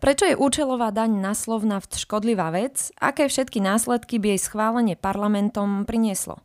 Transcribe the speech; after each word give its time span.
Prečo 0.00 0.24
je 0.24 0.32
účelová 0.32 0.96
daň 0.96 1.20
na 1.20 1.36
Slovnaft 1.36 1.92
škodlivá 1.92 2.48
vec? 2.56 2.88
Aké 2.96 3.28
všetky 3.28 3.60
následky 3.60 4.16
by 4.16 4.32
jej 4.32 4.40
schválenie 4.48 4.96
parlamentom 4.96 5.84
prinieslo? 5.84 6.40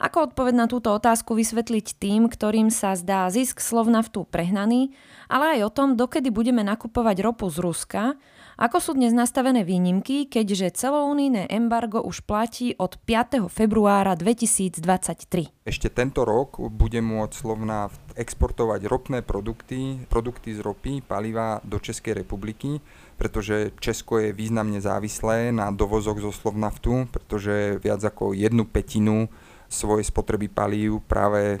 Ako 0.00 0.32
odpoveď 0.32 0.54
na 0.56 0.66
túto 0.72 0.88
otázku 0.96 1.36
vysvetliť 1.36 2.00
tým, 2.00 2.32
ktorým 2.32 2.72
sa 2.72 2.96
zdá 2.96 3.28
zisk 3.28 3.60
Slovnaftu 3.60 4.24
prehnaný, 4.24 4.96
ale 5.28 5.60
aj 5.60 5.68
o 5.68 5.74
tom, 5.74 5.88
dokedy 6.00 6.32
budeme 6.32 6.64
nakupovať 6.64 7.20
ropu 7.20 7.52
z 7.52 7.60
Ruska 7.60 8.16
ako 8.58 8.82
sú 8.82 8.90
dnes 8.98 9.14
nastavené 9.14 9.62
výnimky, 9.62 10.26
keďže 10.26 10.82
celounijné 10.82 11.46
embargo 11.46 12.02
už 12.02 12.26
platí 12.26 12.74
od 12.74 12.98
5. 13.06 13.46
februára 13.46 14.18
2023? 14.18 15.62
Ešte 15.62 15.86
tento 15.94 16.26
rok 16.26 16.58
bude 16.58 16.98
môcť 16.98 17.30
Slovna 17.38 17.86
exportovať 18.18 18.90
ropné 18.90 19.22
produkty, 19.22 20.02
produkty 20.10 20.58
z 20.58 20.66
ropy, 20.66 21.06
paliva 21.06 21.62
do 21.62 21.78
Českej 21.78 22.26
republiky, 22.26 22.82
pretože 23.14 23.70
Česko 23.78 24.18
je 24.18 24.34
významne 24.34 24.82
závislé 24.82 25.54
na 25.54 25.70
dovozoch 25.70 26.18
zo 26.18 26.34
Slovnaftu, 26.34 27.06
pretože 27.14 27.78
viac 27.78 28.02
ako 28.02 28.34
jednu 28.34 28.66
petinu 28.66 29.30
svoje 29.68 30.04
spotreby 30.08 30.48
palív 30.48 31.04
práve 31.04 31.56
e, 31.56 31.58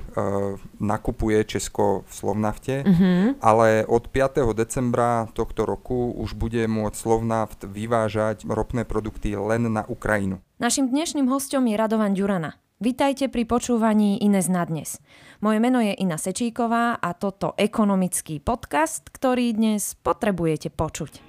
nakupuje 0.80 1.44
Česko 1.44 2.08
v 2.08 2.12
Slovnafte, 2.12 2.82
mm-hmm. 2.82 3.44
ale 3.44 3.84
od 3.84 4.08
5. 4.08 4.48
decembra 4.56 5.28
tohto 5.36 5.68
roku 5.68 6.16
už 6.16 6.34
bude 6.34 6.64
môcť 6.64 6.96
Slovnaft 6.96 7.60
vyvážať 7.68 8.48
ropné 8.48 8.88
produkty 8.88 9.36
len 9.36 9.68
na 9.68 9.84
Ukrajinu. 9.86 10.40
Našim 10.58 10.88
dnešným 10.88 11.28
hostom 11.28 11.68
je 11.68 11.76
Radovan 11.76 12.16
Ďurana. 12.16 12.56
Vítajte 12.78 13.26
pri 13.26 13.42
počúvaní 13.42 14.22
Ines 14.22 14.46
na 14.46 14.62
dnes. 14.62 15.02
Moje 15.42 15.58
meno 15.58 15.82
je 15.82 15.98
Ina 15.98 16.14
Sečíková 16.14 16.94
a 16.98 17.10
toto 17.10 17.58
ekonomický 17.58 18.38
podcast, 18.38 19.10
ktorý 19.10 19.50
dnes 19.50 19.98
potrebujete 19.98 20.70
počuť. 20.70 21.26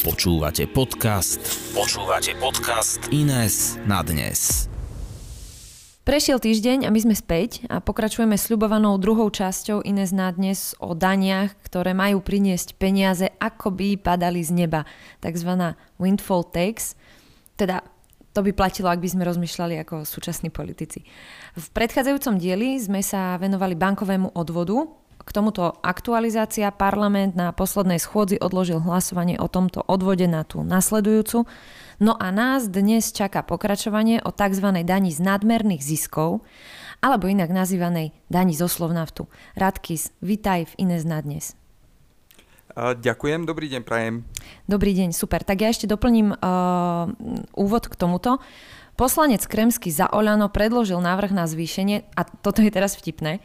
Počúvate 0.00 0.64
podcast. 0.68 1.40
Počúvate 1.76 2.36
podcast 2.40 3.04
Ines 3.12 3.76
na 3.84 4.00
dnes. 4.00 4.67
Prešiel 6.08 6.40
týždeň 6.40 6.88
a 6.88 6.90
my 6.90 7.04
sme 7.04 7.12
späť 7.12 7.68
a 7.68 7.84
pokračujeme 7.84 8.32
sľubovanou 8.32 8.96
druhou 8.96 9.28
časťou 9.28 9.84
Ines 9.84 10.08
na 10.08 10.32
dnes 10.32 10.72
o 10.80 10.96
daniach, 10.96 11.52
ktoré 11.60 11.92
majú 11.92 12.24
priniesť 12.24 12.80
peniaze, 12.80 13.28
ako 13.36 13.76
by 13.76 14.00
padali 14.00 14.40
z 14.40 14.56
neba. 14.56 14.88
Takzvaná 15.20 15.76
windfall 16.00 16.48
tax. 16.48 16.96
Teda 17.60 17.84
to 18.32 18.40
by 18.40 18.56
platilo, 18.56 18.88
ak 18.88 19.04
by 19.04 19.08
sme 19.12 19.28
rozmýšľali 19.28 19.84
ako 19.84 20.08
súčasní 20.08 20.48
politici. 20.48 21.04
V 21.52 21.66
predchádzajúcom 21.76 22.40
dieli 22.40 22.80
sme 22.80 23.04
sa 23.04 23.36
venovali 23.36 23.76
bankovému 23.76 24.32
odvodu. 24.32 24.88
K 25.28 25.36
tomuto 25.36 25.76
aktualizácia 25.84 26.72
parlament 26.72 27.36
na 27.36 27.52
poslednej 27.52 28.00
schôdzi 28.00 28.40
odložil 28.40 28.80
hlasovanie 28.80 29.36
o 29.36 29.44
tomto 29.44 29.84
odvode 29.84 30.24
na 30.24 30.40
tú 30.40 30.64
nasledujúcu. 30.64 31.44
No 32.00 32.16
a 32.16 32.32
nás 32.32 32.64
dnes 32.64 33.12
čaká 33.12 33.44
pokračovanie 33.44 34.24
o 34.24 34.32
tzv. 34.32 34.72
dani 34.88 35.12
z 35.12 35.20
nadmerných 35.20 35.84
ziskov, 35.84 36.40
alebo 37.04 37.28
inak 37.28 37.52
nazývanej 37.52 38.16
dani 38.32 38.56
zo 38.56 38.72
Slovnaftu. 38.72 39.28
Radkis, 39.52 40.16
vitaj 40.24 40.72
v 40.72 40.88
Ines 40.88 41.04
na 41.04 41.20
dnes. 41.20 41.52
Ďakujem, 42.72 43.44
dobrý 43.44 43.68
deň, 43.68 43.82
prajem. 43.84 44.24
Dobrý 44.64 44.96
deň, 44.96 45.12
super. 45.12 45.44
Tak 45.44 45.60
ja 45.60 45.68
ešte 45.68 45.84
doplním 45.84 46.32
uh, 46.32 47.04
úvod 47.52 47.84
k 47.84 48.00
tomuto. 48.00 48.40
Poslanec 48.96 49.44
Kremsky 49.44 49.92
za 49.92 50.08
Oľano 50.08 50.48
predložil 50.48 51.04
návrh 51.04 51.36
na 51.36 51.44
zvýšenie, 51.44 52.16
a 52.16 52.24
toto 52.24 52.64
je 52.64 52.72
teraz 52.72 52.96
vtipné, 52.96 53.44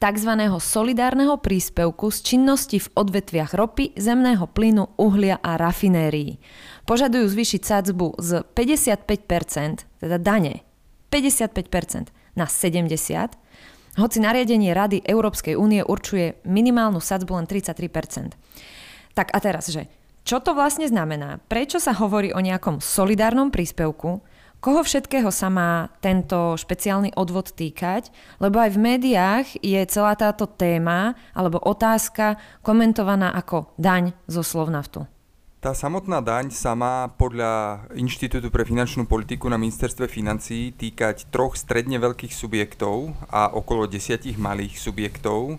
tzv. 0.00 0.32
solidárneho 0.58 1.36
príspevku 1.38 2.08
z 2.08 2.18
činnosti 2.24 2.80
v 2.80 2.88
odvetviach 2.96 3.52
ropy, 3.52 3.94
zemného 4.00 4.48
plynu, 4.48 4.96
uhlia 4.96 5.36
a 5.38 5.60
rafinérií 5.60 6.40
požadujú 6.90 7.30
zvýšiť 7.30 7.62
sadzbu 7.62 8.18
z 8.18 8.42
55%, 8.50 10.02
teda 10.02 10.18
dane, 10.18 10.66
55% 11.14 12.10
na 12.34 12.50
70%, 12.50 13.38
hoci 13.94 14.18
nariadenie 14.18 14.74
Rady 14.74 15.06
Európskej 15.06 15.54
únie 15.54 15.86
určuje 15.86 16.42
minimálnu 16.42 16.98
sadzbu 16.98 17.38
len 17.38 17.46
33%. 17.46 18.34
Tak 19.14 19.30
a 19.30 19.38
teraz, 19.38 19.70
že 19.70 19.86
čo 20.26 20.42
to 20.42 20.54
vlastne 20.54 20.86
znamená? 20.86 21.38
Prečo 21.46 21.78
sa 21.78 21.94
hovorí 21.94 22.34
o 22.34 22.42
nejakom 22.42 22.82
solidárnom 22.82 23.50
príspevku? 23.54 24.22
Koho 24.60 24.84
všetkého 24.84 25.32
sa 25.32 25.48
má 25.48 25.88
tento 26.04 26.52
špeciálny 26.52 27.16
odvod 27.16 27.56
týkať? 27.56 28.12
Lebo 28.44 28.60
aj 28.60 28.76
v 28.76 28.82
médiách 28.92 29.46
je 29.64 29.80
celá 29.88 30.12
táto 30.20 30.44
téma 30.44 31.16
alebo 31.32 31.56
otázka 31.64 32.36
komentovaná 32.60 33.32
ako 33.32 33.72
daň 33.80 34.12
zo 34.28 34.44
Slovnaftu. 34.44 35.08
Tá 35.64 35.72
samotná 35.72 36.20
daň 36.20 36.52
sa 36.52 36.76
má 36.76 37.08
podľa 37.08 37.88
Inštitútu 37.96 38.52
pre 38.52 38.68
finančnú 38.68 39.08
politiku 39.08 39.48
na 39.48 39.56
ministerstve 39.56 40.12
financií 40.12 40.76
týkať 40.76 41.32
troch 41.32 41.56
stredne 41.56 41.96
veľkých 41.96 42.32
subjektov 42.36 43.16
a 43.32 43.48
okolo 43.56 43.88
desiatich 43.88 44.36
malých 44.36 44.76
subjektov, 44.76 45.56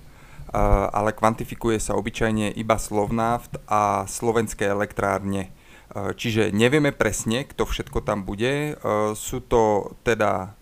ale 0.93 1.09
kvantifikuje 1.17 1.81
sa 1.81 1.97
obyčajne 1.97 2.53
iba 2.53 2.77
Slovnaft 2.77 3.57
a 3.65 4.05
slovenské 4.05 4.69
elektrárne. 4.69 5.49
Čiže 5.91 6.55
nevieme 6.55 6.95
presne, 6.95 7.43
kto 7.43 7.67
všetko 7.67 7.99
tam 8.07 8.23
bude. 8.23 8.79
Sú 9.19 9.43
to 9.43 9.91
teda 10.07 10.55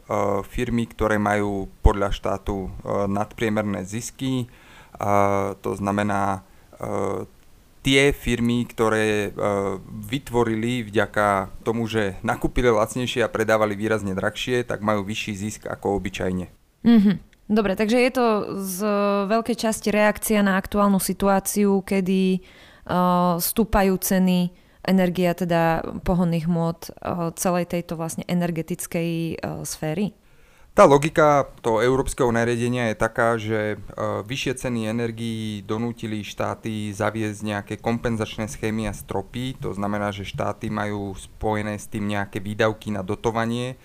firmy, 0.49 0.89
ktoré 0.89 1.21
majú 1.21 1.69
podľa 1.85 2.09
štátu 2.09 2.73
nadpriemerné 3.05 3.85
zisky, 3.85 4.49
to 5.61 5.71
znamená 5.77 6.41
tie 7.85 8.09
firmy, 8.09 8.65
ktoré 8.65 9.29
vytvorili 9.87 10.83
vďaka 10.89 11.53
tomu, 11.61 11.85
že 11.85 12.17
nakúpili 12.25 12.73
lacnejšie 12.73 13.21
a 13.21 13.29
predávali 13.29 13.77
výrazne 13.77 14.17
drahšie, 14.17 14.65
tak 14.65 14.81
majú 14.81 15.05
vyšší 15.05 15.33
zisk 15.37 15.61
ako 15.69 16.01
obyčajne. 16.01 16.49
Mm-hmm. 16.83 17.15
Dobre, 17.49 17.73
takže 17.77 17.97
je 17.97 18.11
to 18.13 18.25
z 18.61 18.77
veľkej 19.25 19.57
časti 19.57 19.89
reakcia 19.89 20.41
na 20.45 20.57
aktuálnu 20.57 21.01
situáciu, 21.01 21.81
kedy 21.81 22.41
uh, 22.41 23.41
stúpajú 23.41 23.97
ceny 23.97 24.53
energia, 24.87 25.35
teda 25.35 25.83
pohonných 26.03 26.47
môd 26.47 26.91
uh, 26.99 27.31
celej 27.35 27.71
tejto 27.71 27.99
vlastne 27.99 28.23
energetickej 28.27 29.39
uh, 29.39 29.63
sféry? 29.67 30.15
Tá 30.79 30.87
logika 30.87 31.49
toho 31.59 31.83
európskeho 31.83 32.31
nariadenia 32.31 32.93
je 32.93 32.95
taká, 32.95 33.35
že 33.35 33.75
e, 33.75 33.77
vyššie 34.23 34.63
ceny 34.63 34.87
energií 34.87 35.59
donútili 35.65 36.23
štáty 36.23 36.95
zaviesť 36.95 37.39
nejaké 37.43 37.75
kompenzačné 37.83 38.47
schémy 38.47 38.87
a 38.87 38.95
stropy, 38.95 39.59
to 39.59 39.75
znamená, 39.75 40.15
že 40.15 40.23
štáty 40.29 40.71
majú 40.71 41.19
spojené 41.19 41.75
s 41.75 41.91
tým 41.91 42.07
nejaké 42.07 42.39
výdavky 42.39 42.95
na 42.95 43.03
dotovanie 43.03 43.75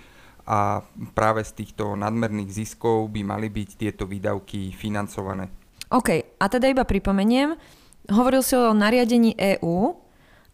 a 0.47 0.87
práve 1.19 1.43
z 1.43 1.67
týchto 1.67 1.99
nadmerných 1.99 2.53
ziskov 2.53 3.11
by 3.11 3.27
mali 3.27 3.51
byť 3.51 3.69
tieto 3.75 4.07
výdavky 4.07 4.71
financované. 4.71 5.51
OK, 5.91 6.39
a 6.39 6.47
teda 6.47 6.71
iba 6.71 6.87
pripomeniem, 6.87 7.59
hovoril 8.13 8.47
si 8.47 8.55
o 8.55 8.71
nariadení 8.71 9.35
EÚ 9.35 10.04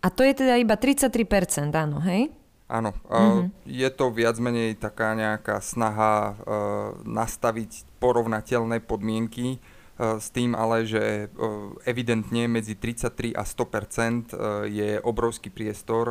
a 0.00 0.06
to 0.08 0.24
je 0.24 0.32
teda 0.32 0.56
iba 0.56 0.76
33%, 0.76 1.70
áno, 1.76 2.00
hej? 2.00 2.32
Áno, 2.70 2.94
mm-hmm. 3.10 3.66
je 3.66 3.88
to 3.90 4.14
viac 4.14 4.38
menej 4.38 4.78
taká 4.78 5.18
nejaká 5.18 5.58
snaha 5.58 6.38
nastaviť 7.02 7.98
porovnateľné 7.98 8.78
podmienky 8.86 9.58
s 10.00 10.32
tým 10.32 10.56
ale, 10.56 10.86
že 10.86 11.28
evidentne 11.84 12.46
medzi 12.46 12.78
33 12.78 13.36
a 13.36 13.42
100% 13.42 14.70
je 14.70 14.90
obrovský 15.02 15.50
priestor, 15.52 16.06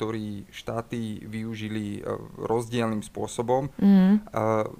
ktorý 0.00 0.48
štáty 0.48 1.20
využili 1.28 2.00
rozdielným 2.40 3.04
spôsobom. 3.04 3.68
Mm. 3.76 4.24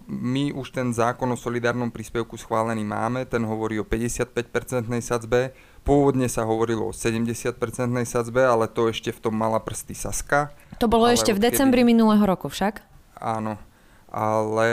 My 0.09 0.49
už 0.57 0.73
ten 0.73 0.97
zákon 0.97 1.29
o 1.29 1.37
solidárnom 1.37 1.93
príspevku 1.93 2.41
schválený 2.41 2.89
máme, 2.89 3.29
ten 3.29 3.45
hovorí 3.45 3.77
o 3.77 3.85
55-percentnej 3.85 5.05
sadzbe. 5.05 5.53
Pôvodne 5.85 6.25
sa 6.25 6.49
hovorilo 6.49 6.89
o 6.89 6.97
70-percentnej 6.97 8.09
sadzbe, 8.09 8.49
ale 8.49 8.65
to 8.65 8.89
ešte 8.89 9.13
v 9.13 9.21
tom 9.29 9.37
mala 9.37 9.61
prsty 9.61 9.93
Saska. 9.93 10.57
To 10.81 10.89
bolo 10.89 11.13
ale 11.13 11.21
ešte 11.21 11.37
v 11.37 11.53
decembri 11.53 11.85
kedy... 11.85 11.93
minulého 11.93 12.25
roku 12.25 12.49
však? 12.49 12.81
Áno, 13.21 13.61
ale 14.09 14.69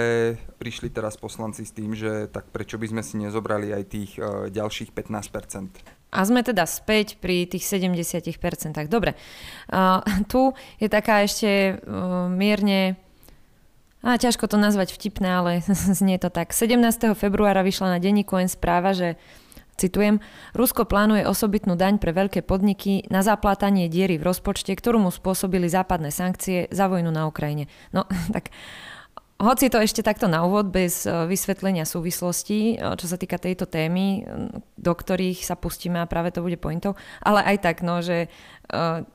prišli 0.63 0.87
teraz 0.95 1.19
poslanci 1.19 1.67
s 1.67 1.75
tým, 1.75 1.91
že 1.91 2.31
tak 2.31 2.47
prečo 2.55 2.79
by 2.79 2.87
sme 2.87 3.03
si 3.03 3.19
nezobrali 3.19 3.75
aj 3.75 3.83
tých 3.91 4.11
uh, 4.15 4.47
ďalších 4.47 4.95
15%. 4.95 5.96
A 6.07 6.23
sme 6.23 6.39
teda 6.39 6.63
späť 6.63 7.19
pri 7.19 7.43
tých 7.45 7.67
70%. 7.67 8.39
Dobre, 8.87 9.19
uh, 9.71 9.99
tu 10.31 10.55
je 10.79 10.87
taká 10.87 11.27
ešte 11.27 11.83
uh, 11.83 12.31
mierne 12.31 12.95
a 14.05 14.15
ťažko 14.15 14.47
to 14.47 14.55
nazvať 14.55 14.95
vtipné, 14.95 15.27
ale 15.27 15.51
znie 15.99 16.15
to 16.21 16.31
tak. 16.31 16.55
17. 16.55 17.17
februára 17.17 17.65
vyšla 17.65 17.97
na 17.97 17.99
denníku 17.99 18.39
N 18.39 18.47
správa, 18.47 18.95
že 18.95 19.19
Citujem, 19.77 20.17
Rusko 20.57 20.89
plánuje 20.89 21.29
osobitnú 21.29 21.77
daň 21.77 22.01
pre 22.01 22.09
veľké 22.09 22.41
podniky 22.41 23.05
na 23.13 23.21
zaplátanie 23.21 23.85
diery 23.85 24.17
v 24.17 24.25
rozpočte, 24.25 24.73
ktorú 24.73 24.97
mu 24.97 25.13
spôsobili 25.13 25.69
západné 25.69 26.09
sankcie 26.09 26.65
za 26.73 26.89
vojnu 26.89 27.13
na 27.13 27.29
Ukrajine. 27.29 27.69
No, 27.93 28.09
tak 28.35 28.49
Hoci 29.37 29.69
to 29.69 29.77
ešte 29.77 30.01
takto 30.01 30.25
na 30.25 30.41
úvod, 30.41 30.73
bez 30.73 31.05
e, 31.05 31.13
vysvetlenia 31.29 31.85
súvislostí, 31.85 32.73
e, 32.73 32.75
čo 32.97 33.05
sa 33.05 33.21
týka 33.21 33.37
tejto 33.37 33.69
témy, 33.69 34.25
do 34.73 34.93
ktorých 34.97 35.45
sa 35.45 35.53
pustíme 35.53 36.01
a 36.01 36.09
práve 36.09 36.33
to 36.33 36.41
bude 36.41 36.57
pointov, 36.57 36.97
ale 37.21 37.45
aj 37.45 37.57
tak, 37.61 37.85
no, 37.85 38.01
že 38.01 38.33
uh, 38.73 39.05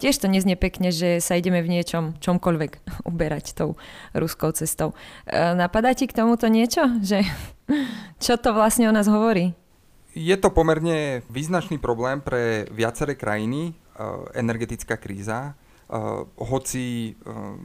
tiež 0.00 0.16
to 0.16 0.32
neznie 0.32 0.56
pekne, 0.56 0.88
že 0.88 1.20
sa 1.20 1.36
ideme 1.36 1.60
v 1.60 1.76
niečom, 1.76 2.16
čomkoľvek 2.24 2.72
uberať 3.10 3.52
tou 3.52 3.76
ruskou 4.16 4.48
cestou. 4.56 4.96
Uh, 5.28 5.52
napadá 5.52 5.92
ti 5.92 6.08
k 6.08 6.16
tomuto 6.16 6.48
niečo? 6.48 6.88
Že, 7.04 7.20
čo 8.24 8.40
to 8.40 8.56
vlastne 8.56 8.88
o 8.88 8.96
nás 8.96 9.12
hovorí? 9.12 9.52
Je 10.16 10.34
to 10.40 10.50
pomerne 10.50 11.20
význačný 11.30 11.78
problém 11.78 12.18
pre 12.18 12.66
viaceré 12.74 13.14
krajiny, 13.14 13.78
energetická 14.34 14.98
kríza. 14.98 15.54
Uh, 15.90 16.22
hoci 16.38 17.18
uh, 17.26 17.58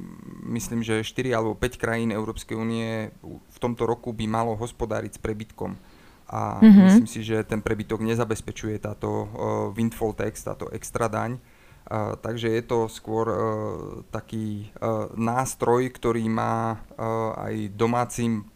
myslím, 0.49 0.81
že 0.81 1.05
4 1.05 1.29
alebo 1.37 1.53
5 1.53 1.77
krajín 1.77 2.09
Európskej 2.09 2.57
únie 2.57 3.13
v 3.21 3.57
tomto 3.61 3.85
roku 3.85 4.17
by 4.17 4.25
malo 4.25 4.57
hospodáriť 4.57 5.17
s 5.17 5.21
prebytkom. 5.21 5.77
A 6.25 6.57
mm-hmm. 6.57 6.83
myslím 6.89 7.05
si, 7.05 7.21
že 7.21 7.45
ten 7.45 7.61
prebytok 7.61 8.01
nezabezpečuje 8.01 8.81
táto 8.81 9.09
uh, 9.09 9.27
windfall 9.77 10.17
tax, 10.17 10.41
táto 10.41 10.65
extra 10.73 11.05
daň. 11.05 11.37
Uh, 11.85 12.17
takže 12.17 12.49
je 12.49 12.65
to 12.65 12.89
skôr 12.89 13.29
uh, 13.29 13.37
taký 14.09 14.73
uh, 14.81 15.05
nástroj, 15.13 15.93
ktorý 15.93 16.25
má 16.25 16.81
aj 17.37 17.77
domácim 17.77 18.49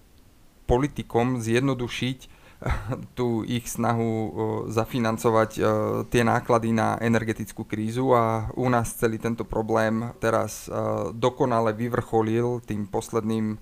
politikom 0.66 1.38
zjednodušiť 1.38 2.39
tú 3.18 3.48
ich 3.48 3.68
snahu 3.72 4.32
zafinancovať 4.68 5.52
tie 6.12 6.24
náklady 6.28 6.76
na 6.76 7.00
energetickú 7.00 7.64
krízu 7.64 8.12
a 8.12 8.52
u 8.56 8.68
nás 8.68 8.96
celý 9.00 9.16
tento 9.16 9.48
problém 9.48 10.12
teraz 10.20 10.68
dokonale 11.16 11.72
vyvrcholil 11.72 12.60
tým 12.68 12.88
posledným 12.92 13.56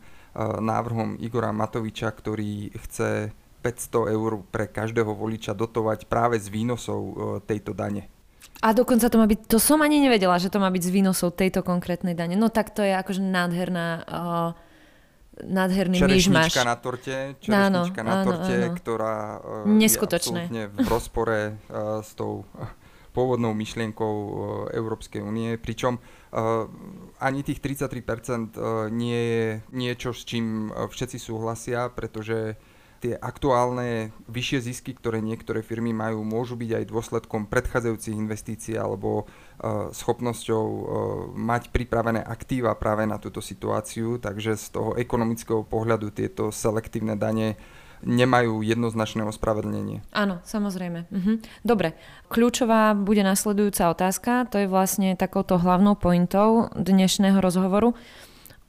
návrhom 0.61 1.17
Igora 1.21 1.53
Matoviča, 1.53 2.09
ktorý 2.13 2.73
chce 2.73 3.33
500 3.61 4.13
eur 4.13 4.31
pre 4.49 4.69
každého 4.69 5.13
voliča 5.13 5.57
dotovať 5.57 6.05
práve 6.05 6.37
z 6.37 6.49
výnosov 6.53 7.01
tejto 7.49 7.73
dane. 7.73 8.09
A 8.61 8.73
dokonca 8.73 9.05
to 9.05 9.21
má 9.21 9.29
byť, 9.29 9.45
to 9.45 9.61
som 9.61 9.85
ani 9.85 10.01
nevedela, 10.01 10.41
že 10.41 10.49
to 10.49 10.57
má 10.57 10.73
byť 10.73 10.81
z 10.81 10.93
výnosov 10.93 11.37
tejto 11.37 11.61
konkrétnej 11.61 12.17
dane. 12.17 12.33
No 12.33 12.49
tak 12.49 12.73
to 12.73 12.81
je 12.81 12.89
akože 12.89 13.21
nádherná 13.21 13.87
uh, 14.01 14.49
nádherný 15.43 16.01
myšmaš. 16.01 16.57
Na 16.65 16.77
torte, 16.77 17.37
čerešnička 17.43 18.01
áno, 18.01 18.09
na 18.09 18.15
torte, 18.25 18.53
áno, 18.53 18.67
áno. 18.71 18.77
ktorá 18.77 19.15
uh, 19.37 19.77
je 19.77 19.89
absolútne 19.89 20.63
v 20.73 20.87
rozpore 20.87 21.39
uh, 21.69 22.01
s 22.01 22.17
tou 22.17 22.47
uh, 22.57 22.69
pôvodnou 23.13 23.57
myšlienkou 23.57 24.13
Európskej 24.77 25.25
únie, 25.25 25.57
pričom 25.57 25.97
uh, 25.97 26.69
ani 27.17 27.41
tých 27.41 27.57
33% 27.61 27.97
uh, 27.97 28.89
nie 28.93 29.17
je 29.17 29.45
niečo, 29.73 30.13
s 30.13 30.21
čím 30.21 30.69
všetci 30.69 31.17
súhlasia, 31.17 31.89
pretože 31.89 32.57
tie 32.97 33.13
aktuálne 33.13 34.09
vyššie 34.25 34.59
zisky, 34.73 34.91
ktoré 34.97 35.21
niektoré 35.21 35.61
firmy 35.61 35.93
majú, 35.93 36.25
môžu 36.25 36.57
byť 36.57 36.81
aj 36.81 36.89
dôsledkom 36.89 37.45
predchádzajúcich 37.45 38.15
investícií 38.17 38.75
alebo 38.77 39.29
schopnosťou 39.89 40.63
uh, 40.63 40.83
mať 41.33 41.73
pripravené 41.73 42.21
aktíva 42.21 42.77
práve 42.77 43.09
na 43.09 43.17
túto 43.17 43.41
situáciu, 43.41 44.21
takže 44.21 44.53
z 44.53 44.65
toho 44.69 44.93
ekonomického 44.93 45.65
pohľadu 45.65 46.13
tieto 46.13 46.53
selektívne 46.53 47.17
dane 47.17 47.57
nemajú 48.05 48.61
jednoznačné 48.61 49.25
ospravedlnenie. 49.25 50.05
Áno, 50.13 50.37
samozrejme. 50.45 51.09
Mhm. 51.09 51.65
Dobre, 51.65 51.97
kľúčová 52.29 52.93
bude 52.93 53.25
nasledujúca 53.25 53.89
otázka, 53.89 54.45
to 54.53 54.61
je 54.61 54.69
vlastne 54.69 55.17
takouto 55.17 55.57
hlavnou 55.57 55.97
pointou 55.97 56.69
dnešného 56.77 57.41
rozhovoru 57.41 57.97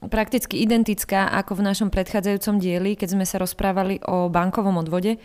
prakticky 0.07 0.63
identická 0.63 1.27
ako 1.27 1.59
v 1.59 1.65
našom 1.67 1.91
predchádzajúcom 1.91 2.55
dieli, 2.55 2.95
keď 2.95 3.19
sme 3.19 3.25
sa 3.27 3.35
rozprávali 3.35 3.99
o 4.07 4.31
bankovom 4.31 4.79
odvode. 4.79 5.19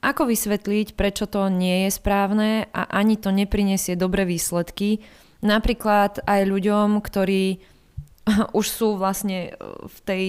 Ako 0.00 0.24
vysvetliť, 0.24 0.96
prečo 0.96 1.28
to 1.28 1.52
nie 1.52 1.84
je 1.84 1.90
správne 1.92 2.72
a 2.72 2.88
ani 2.88 3.20
to 3.20 3.28
neprinesie 3.28 4.00
dobré 4.00 4.24
výsledky, 4.24 5.04
napríklad 5.44 6.24
aj 6.24 6.48
ľuďom, 6.48 7.04
ktorí 7.04 7.60
už 8.58 8.66
sú 8.66 8.96
vlastne 8.96 9.52
v 9.84 9.98
tej, 10.08 10.26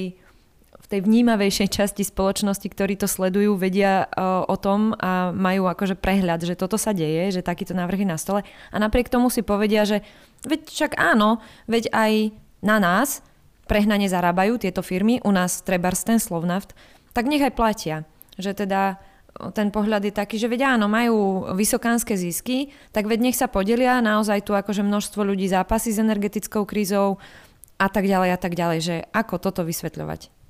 v 0.76 0.86
tej 0.92 1.00
vnímavejšej 1.08 1.72
časti 1.72 2.04
spoločnosti, 2.04 2.68
ktorí 2.68 3.00
to 3.00 3.08
sledujú, 3.08 3.56
vedia 3.56 4.12
uh, 4.12 4.44
o 4.44 4.60
tom 4.60 4.92
a 5.00 5.32
majú 5.32 5.72
akože 5.72 5.96
prehľad, 5.96 6.44
že 6.44 6.60
toto 6.60 6.76
sa 6.76 6.92
deje, 6.92 7.40
že 7.40 7.46
takýto 7.46 7.72
návrh 7.72 8.04
je 8.04 8.12
na 8.12 8.20
stole. 8.20 8.44
A 8.72 8.76
napriek 8.76 9.08
tomu 9.08 9.32
si 9.32 9.40
povedia, 9.40 9.88
že 9.88 10.04
veď 10.44 10.68
však 10.68 10.92
áno, 11.00 11.40
veď 11.72 11.96
aj 11.96 12.12
na 12.60 12.78
nás 12.84 13.24
prehnane 13.72 14.12
zarábajú 14.12 14.60
tieto 14.60 14.84
firmy, 14.84 15.24
u 15.24 15.32
nás 15.32 15.64
trebárs 15.64 16.04
ten 16.04 16.20
Slovnaft, 16.20 16.76
tak 17.16 17.24
nech 17.32 17.40
aj 17.40 17.56
platia. 17.56 17.98
Že 18.36 18.68
teda 18.68 19.00
ten 19.50 19.74
pohľad 19.74 20.06
je 20.06 20.14
taký, 20.14 20.38
že 20.38 20.46
veď 20.46 20.78
áno, 20.78 20.86
majú 20.86 21.50
vysokánske 21.58 22.14
zisky, 22.14 22.70
tak 22.94 23.10
veď 23.10 23.30
nech 23.32 23.38
sa 23.38 23.50
podelia, 23.50 23.98
naozaj 23.98 24.46
tu 24.46 24.54
akože 24.54 24.86
množstvo 24.86 25.26
ľudí 25.26 25.50
zápasí 25.50 25.90
s 25.90 25.98
energetickou 25.98 26.70
krízou 26.70 27.18
a 27.82 27.90
tak 27.90 28.06
ďalej 28.06 28.30
a 28.34 28.38
tak 28.38 28.54
ďalej, 28.54 28.80
že 28.80 28.96
ako 29.10 29.42
toto 29.42 29.66
vysvetľovať? 29.66 30.41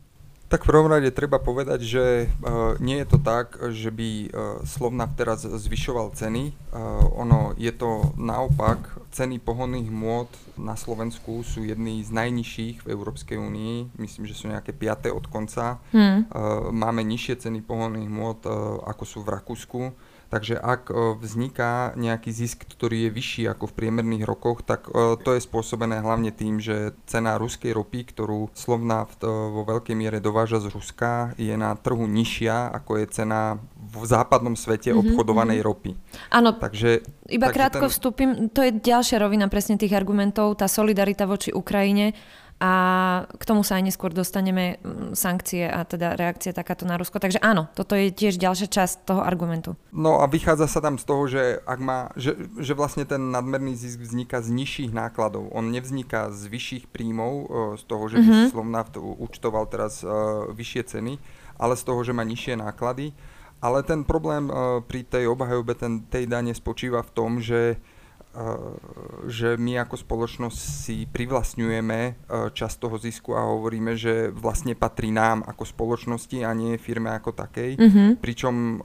Tak 0.51 0.67
v 0.67 0.75
prvom 0.75 0.91
rade 0.91 1.07
treba 1.15 1.39
povedať, 1.39 1.79
že 1.79 2.27
uh, 2.27 2.75
nie 2.83 2.99
je 2.99 3.07
to 3.07 3.23
tak, 3.23 3.55
že 3.71 3.87
by 3.87 4.09
uh, 4.11 4.27
Slovnaft 4.67 5.15
teraz 5.15 5.47
zvyšoval 5.47 6.11
ceny. 6.11 6.51
Uh, 6.51 7.07
ono 7.15 7.55
je 7.55 7.71
to 7.71 8.11
naopak. 8.19 8.99
Ceny 9.15 9.39
pohonných 9.39 9.87
môd 9.87 10.27
na 10.59 10.75
Slovensku 10.75 11.47
sú 11.47 11.63
jedny 11.63 12.03
z 12.03 12.11
najnižších 12.11 12.83
v 12.83 12.87
Európskej 12.91 13.39
únii. 13.39 13.95
Myslím, 13.95 14.27
že 14.27 14.35
sú 14.35 14.51
nejaké 14.51 14.75
piaté 14.75 15.07
od 15.07 15.23
konca. 15.31 15.79
Hmm. 15.95 16.27
Uh, 16.27 16.67
máme 16.75 16.99
nižšie 17.07 17.47
ceny 17.47 17.63
pohonných 17.63 18.11
môd, 18.11 18.43
uh, 18.43 18.83
ako 18.91 19.03
sú 19.07 19.23
v 19.23 19.31
Rakúsku. 19.31 19.81
Takže 20.31 20.55
ak 20.55 20.95
vzniká 21.19 21.91
nejaký 21.99 22.31
zisk, 22.31 22.63
ktorý 22.63 23.05
je 23.05 23.11
vyšší 23.11 23.43
ako 23.51 23.67
v 23.67 23.75
priemerných 23.75 24.23
rokoch, 24.23 24.63
tak 24.63 24.87
to 24.95 25.29
je 25.35 25.43
spôsobené 25.43 25.99
hlavne 25.99 26.31
tým, 26.31 26.63
že 26.63 26.95
cena 27.03 27.35
ruskej 27.35 27.75
ropy, 27.75 28.15
ktorú 28.15 28.47
Slovna 28.55 29.03
vo 29.19 29.67
veľkej 29.67 29.91
miere 29.91 30.23
dováža 30.23 30.63
z 30.63 30.71
Ruska, 30.71 31.35
je 31.35 31.51
na 31.59 31.75
trhu 31.75 32.07
nižšia, 32.07 32.71
ako 32.71 33.03
je 33.03 33.05
cena 33.11 33.59
v 33.75 34.07
západnom 34.07 34.55
svete 34.55 34.95
mm-hmm, 34.95 35.03
obchodovanej 35.11 35.59
mm-hmm. 35.59 35.67
ropy. 35.67 35.91
Áno, 36.31 36.55
takže, 36.55 37.03
iba 37.27 37.51
takže 37.51 37.57
krátko 37.59 37.85
ten... 37.85 37.91
vstúpim, 37.91 38.29
to 38.55 38.63
je 38.63 38.71
ďalšia 38.71 39.19
rovina 39.19 39.51
presne 39.51 39.75
tých 39.75 39.91
argumentov, 39.91 40.55
tá 40.55 40.71
solidarita 40.71 41.27
voči 41.27 41.51
Ukrajine 41.51 42.15
a 42.61 42.71
k 43.25 43.43
tomu 43.49 43.65
sa 43.65 43.81
aj 43.81 43.89
neskôr 43.89 44.13
dostaneme 44.13 44.77
mm, 44.85 45.17
sankcie 45.17 45.65
a 45.65 45.81
teda 45.81 46.13
reakcia 46.13 46.53
takáto 46.53 46.85
na 46.85 46.93
Rusko. 46.93 47.17
Takže 47.17 47.41
áno, 47.41 47.65
toto 47.73 47.97
je 47.97 48.13
tiež 48.13 48.37
ďalšia 48.37 48.69
časť 48.69 49.09
toho 49.09 49.25
argumentu. 49.25 49.73
No 49.89 50.21
a 50.21 50.29
vychádza 50.29 50.69
sa 50.69 50.77
tam 50.77 51.01
z 51.01 51.05
toho, 51.09 51.25
že, 51.25 51.57
ak 51.65 51.79
má, 51.81 52.13
že, 52.13 52.37
že 52.61 52.77
vlastne 52.77 53.09
ten 53.09 53.33
nadmerný 53.33 53.73
zisk 53.73 54.05
vzniká 54.05 54.45
z 54.45 54.53
nižších 54.53 54.93
nákladov. 54.93 55.49
On 55.49 55.73
nevzniká 55.73 56.29
z 56.29 56.45
vyšších 56.53 56.93
príjmov, 56.93 57.33
e, 57.33 57.45
z 57.81 57.83
toho, 57.89 58.05
že 58.05 58.21
mm-hmm. 58.21 58.53
Slovnaft 58.53 58.93
účtoval 59.01 59.65
teraz 59.65 60.05
uh, 60.05 60.45
vyššie 60.53 60.83
ceny, 60.85 61.17
ale 61.57 61.73
z 61.73 61.81
toho, 61.81 62.05
že 62.05 62.13
má 62.13 62.21
nižšie 62.21 62.61
náklady. 62.61 63.17
Ale 63.57 63.81
ten 63.81 64.05
problém 64.05 64.53
uh, 64.53 64.85
pri 64.85 65.01
tej 65.01 65.33
obhajobe 65.33 65.73
ten, 65.73 66.05
tej 66.05 66.29
dane 66.29 66.53
spočíva 66.53 67.01
v 67.01 67.13
tom, 67.13 67.41
že 67.41 67.81
že 69.27 69.59
my 69.59 69.83
ako 69.83 69.99
spoločnosť 69.99 70.55
si 70.55 71.03
privlastňujeme 71.03 71.99
e, 72.07 72.11
časť 72.55 72.75
toho 72.79 72.95
zisku 72.95 73.35
a 73.35 73.43
hovoríme, 73.43 73.99
že 73.99 74.31
vlastne 74.31 74.71
patrí 74.71 75.11
nám 75.11 75.43
ako 75.43 75.67
spoločnosti 75.67 76.39
a 76.39 76.55
nie 76.55 76.79
firme 76.79 77.11
ako 77.11 77.35
takej, 77.35 77.75
mm-hmm. 77.75 78.09
pričom 78.23 78.55
e, 78.55 78.77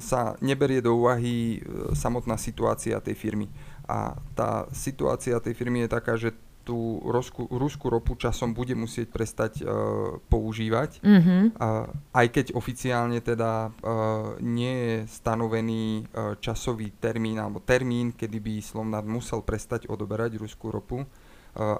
sa 0.00 0.40
neberie 0.40 0.80
do 0.80 0.96
úvahy 0.96 1.60
e, 1.60 1.92
samotná 1.92 2.40
situácia 2.40 2.96
tej 3.04 3.12
firmy. 3.12 3.52
A 3.84 4.16
tá 4.32 4.64
situácia 4.72 5.36
tej 5.36 5.52
firmy 5.52 5.84
je 5.84 5.88
taká, 5.92 6.16
že 6.16 6.32
tú 6.64 7.04
rusku, 7.04 7.44
ruskú 7.52 7.92
ropu 7.92 8.16
časom 8.16 8.56
bude 8.56 8.72
musieť 8.72 9.12
prestať 9.12 9.52
uh, 9.60 10.16
používať. 10.32 11.04
Mm-hmm. 11.04 11.60
Uh, 11.60 11.92
aj 12.16 12.26
keď 12.32 12.46
oficiálne 12.56 13.20
teda 13.20 13.68
uh, 13.68 14.40
nie 14.40 14.72
je 14.72 14.94
stanovený 15.12 16.08
uh, 16.08 16.34
časový 16.40 16.96
termín 16.96 17.36
alebo 17.36 17.60
termín, 17.60 18.16
kedy 18.16 18.40
by 18.40 18.54
Slovnad 18.64 19.04
musel 19.04 19.44
prestať 19.44 19.86
odoberať 19.92 20.40
ruskú 20.40 20.72
ropu, 20.72 21.04
uh, 21.04 21.06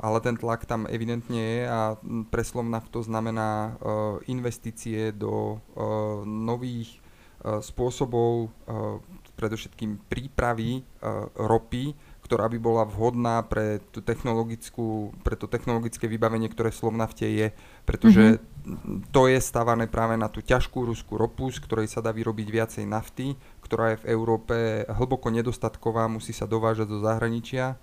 ale 0.05 0.21
ten 0.21 0.37
tlak 0.37 0.69
tam 0.69 0.85
evidentne 0.85 1.41
je 1.41 1.61
a 1.65 1.81
pre 2.29 2.45
Slovnaft 2.45 2.93
to 2.93 3.01
znamená 3.01 3.75
uh, 3.75 4.21
investície 4.29 5.17
do 5.17 5.57
uh, 5.57 6.23
nových 6.29 7.01
uh, 7.41 7.65
spôsobov, 7.65 8.53
uh, 8.69 9.01
predovšetkým 9.35 10.07
prípravy 10.07 10.85
uh, 10.85 11.27
ropy, 11.35 11.91
ktorá 12.25 12.49
by 12.49 12.57
bola 12.57 12.89
vhodná 12.89 13.45
pre, 13.45 13.85
tú 13.93 14.01
technologickú, 14.01 15.13
pre 15.21 15.37
to 15.37 15.45
technologické 15.45 16.09
vybavenie, 16.09 16.49
ktoré 16.49 16.73
v 16.73 16.81
Slovnafte 16.81 17.29
je, 17.29 17.53
pretože 17.85 18.41
mm-hmm. 18.41 19.13
to 19.13 19.29
je 19.29 19.37
stavané 19.45 19.85
práve 19.85 20.17
na 20.17 20.33
tú 20.33 20.41
ťažkú 20.41 20.89
ruskú 20.89 21.21
ropu, 21.21 21.53
z 21.53 21.61
ktorej 21.61 21.93
sa 21.93 22.01
dá 22.01 22.17
vyrobiť 22.17 22.49
viacej 22.49 22.85
nafty, 22.89 23.37
ktorá 23.61 23.93
je 23.93 24.01
v 24.01 24.09
Európe 24.17 24.57
hlboko 24.89 25.29
nedostatková, 25.29 26.09
musí 26.09 26.33
sa 26.33 26.49
dovážať 26.49 26.89
do 26.89 27.05
zahraničia 27.05 27.77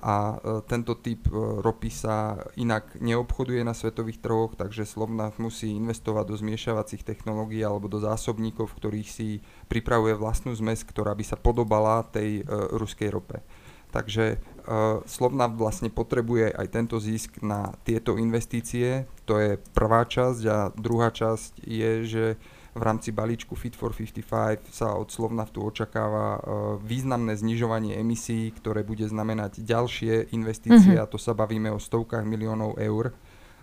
a 0.00 0.40
tento 0.64 0.96
typ 0.96 1.28
ropy 1.60 1.92
sa 1.92 2.40
inak 2.56 2.96
neobchoduje 3.04 3.60
na 3.60 3.76
svetových 3.76 4.24
trhoch, 4.24 4.56
takže 4.56 4.88
Slovnaft 4.88 5.36
musí 5.36 5.76
investovať 5.76 6.24
do 6.24 6.40
zmiešavacích 6.40 7.04
technológií 7.04 7.60
alebo 7.60 7.84
do 7.84 8.00
zásobníkov, 8.00 8.72
v 8.72 8.76
ktorých 8.80 9.08
si 9.12 9.28
pripravuje 9.68 10.16
vlastnú 10.16 10.56
zmes, 10.56 10.88
ktorá 10.88 11.12
by 11.12 11.24
sa 11.26 11.36
podobala 11.36 12.00
tej 12.08 12.48
ruskej 12.48 13.12
rope. 13.12 13.44
Takže 13.90 14.38
uh, 14.38 15.02
Slovnaft 15.04 15.58
vlastne 15.58 15.90
potrebuje 15.90 16.54
aj 16.54 16.66
tento 16.70 16.96
zisk 17.02 17.42
na 17.42 17.74
tieto 17.82 18.14
investície. 18.14 19.10
To 19.26 19.42
je 19.42 19.58
prvá 19.74 20.06
časť 20.06 20.42
a 20.46 20.58
druhá 20.78 21.10
časť 21.10 21.66
je, 21.66 21.90
že 22.06 22.24
v 22.70 22.82
rámci 22.86 23.10
balíčku 23.10 23.58
Fit 23.58 23.74
for 23.74 23.90
55 23.90 24.70
sa 24.70 24.94
od 24.94 25.10
Slovnaftu 25.10 25.58
očakáva 25.58 26.38
uh, 26.38 26.40
významné 26.78 27.34
znižovanie 27.34 27.98
emisí, 27.98 28.54
ktoré 28.54 28.86
bude 28.86 29.10
znamenať 29.10 29.66
ďalšie 29.66 30.30
investície 30.30 30.94
mm-hmm. 30.94 31.02
a 31.02 31.10
to 31.10 31.18
sa 31.18 31.34
bavíme 31.34 31.66
o 31.74 31.82
stovkách 31.82 32.22
miliónov 32.22 32.78
eur. 32.78 33.10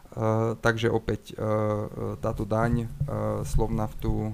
Uh, 0.07 0.55
takže 0.59 0.91
opäť 0.91 1.35
uh, 1.35 2.15
táto 2.19 2.47
daň 2.47 2.87
uh, 2.87 3.43
Slovnaftu 3.43 4.11
uh, 4.11 4.31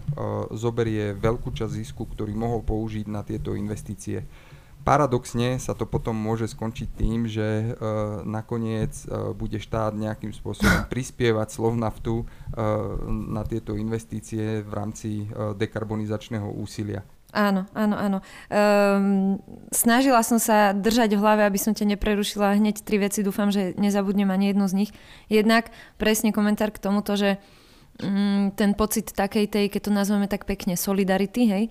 zoberie 0.54 1.18
veľkú 1.18 1.54
časť 1.54 1.74
zisku, 1.74 2.10
ktorý 2.10 2.34
mohol 2.34 2.66
použiť 2.66 3.06
na 3.10 3.22
tieto 3.26 3.54
investície. 3.58 4.26
Paradoxne 4.84 5.64
sa 5.64 5.72
to 5.72 5.88
potom 5.88 6.12
môže 6.12 6.52
skončiť 6.52 6.88
tým, 7.00 7.24
že 7.24 7.72
uh, 7.72 8.20
nakoniec 8.28 8.92
uh, 9.08 9.32
bude 9.32 9.56
štát 9.56 9.96
nejakým 9.96 10.36
spôsobom 10.36 10.88
prispievať 10.94 11.56
Slovnaftu 11.56 12.24
uh, 12.24 12.28
na 13.08 13.48
tieto 13.48 13.80
investície 13.80 14.60
v 14.60 14.72
rámci 14.76 15.10
uh, 15.32 15.56
dekarbonizačného 15.56 16.52
úsilia. 16.60 17.08
Áno, 17.34 17.66
áno, 17.74 17.96
áno. 17.98 18.18
Um, 18.54 19.42
snažila 19.74 20.22
som 20.22 20.38
sa 20.38 20.70
držať 20.70 21.18
v 21.18 21.22
hlave, 21.26 21.42
aby 21.50 21.58
som 21.58 21.74
ťa 21.74 21.98
neprerušila 21.98 22.62
hneď 22.62 22.86
tri 22.86 23.02
veci. 23.02 23.26
Dúfam, 23.26 23.50
že 23.50 23.74
nezabudnem 23.74 24.30
ani 24.30 24.54
jednu 24.54 24.70
z 24.70 24.86
nich. 24.86 24.92
Jednak 25.34 25.74
presne 25.98 26.30
komentár 26.30 26.70
k 26.70 26.78
tomuto, 26.78 27.18
že 27.18 27.42
um, 28.06 28.54
ten 28.54 28.78
pocit 28.78 29.10
takej 29.18 29.50
tej, 29.50 29.66
keď 29.74 29.90
to 29.90 29.92
nazveme 29.98 30.30
tak 30.30 30.46
pekne, 30.46 30.78
solidarity, 30.78 31.50
hej, 31.50 31.64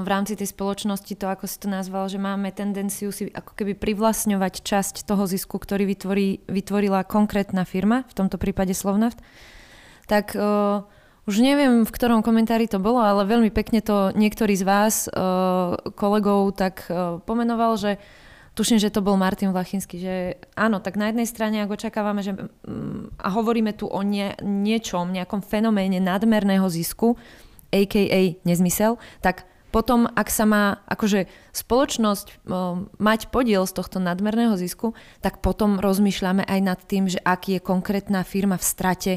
v 0.00 0.08
rámci 0.08 0.32
tej 0.32 0.48
spoločnosti, 0.48 1.12
to 1.20 1.28
ako 1.28 1.44
si 1.44 1.60
to 1.60 1.68
nazval, 1.68 2.08
že 2.08 2.16
máme 2.16 2.48
tendenciu 2.56 3.12
si 3.12 3.28
ako 3.28 3.52
keby 3.52 3.76
privlastňovať 3.76 4.64
časť 4.64 5.04
toho 5.04 5.28
zisku, 5.28 5.60
ktorý 5.60 5.84
vytvorí, 5.84 6.48
vytvorila 6.48 7.04
konkrétna 7.04 7.68
firma, 7.68 8.08
v 8.08 8.16
tomto 8.16 8.40
prípade 8.40 8.72
Slovnaft, 8.72 9.20
tak 10.08 10.32
uh, 10.32 10.88
už 11.28 11.44
neviem, 11.44 11.84
v 11.84 11.94
ktorom 11.94 12.24
komentári 12.24 12.66
to 12.66 12.80
bolo, 12.80 13.04
ale 13.04 13.28
veľmi 13.28 13.52
pekne 13.52 13.84
to 13.84 14.10
niektorý 14.16 14.56
z 14.56 14.64
vás, 14.64 14.94
uh, 15.12 15.76
kolegov, 15.92 16.56
tak 16.56 16.88
uh, 16.88 17.20
pomenoval, 17.22 17.76
že 17.76 18.00
tuším, 18.56 18.80
že 18.80 18.92
to 18.92 19.04
bol 19.04 19.20
Martin 19.20 19.52
Vlachinský, 19.52 19.96
že 20.00 20.14
áno, 20.56 20.80
tak 20.80 20.96
na 20.96 21.12
jednej 21.12 21.28
strane, 21.28 21.60
ak 21.60 21.72
očakávame, 21.72 22.24
že 22.24 22.32
um, 22.64 23.12
a 23.20 23.28
hovoríme 23.28 23.76
tu 23.76 23.86
o 23.86 24.00
nie, 24.00 24.32
niečom, 24.40 25.12
nejakom 25.12 25.44
fenoméne 25.44 26.00
nadmerného 26.00 26.66
zisku, 26.72 27.20
a.k.a. 27.72 28.36
nezmysel, 28.44 29.00
tak 29.24 29.48
potom, 29.72 30.04
ak 30.04 30.28
sa 30.28 30.44
má 30.44 30.84
akože 30.84 31.26
spoločnosť 31.56 32.26
o, 32.28 32.86
mať 33.00 33.32
podiel 33.32 33.64
z 33.64 33.72
tohto 33.72 33.98
nadmerného 33.98 34.54
zisku, 34.60 34.92
tak 35.24 35.40
potom 35.40 35.80
rozmýšľame 35.80 36.44
aj 36.44 36.60
nad 36.60 36.80
tým, 36.84 37.08
že 37.08 37.18
ak 37.24 37.48
je 37.48 37.58
konkrétna 37.58 38.22
firma 38.22 38.60
v 38.60 38.68
strate, 38.68 39.12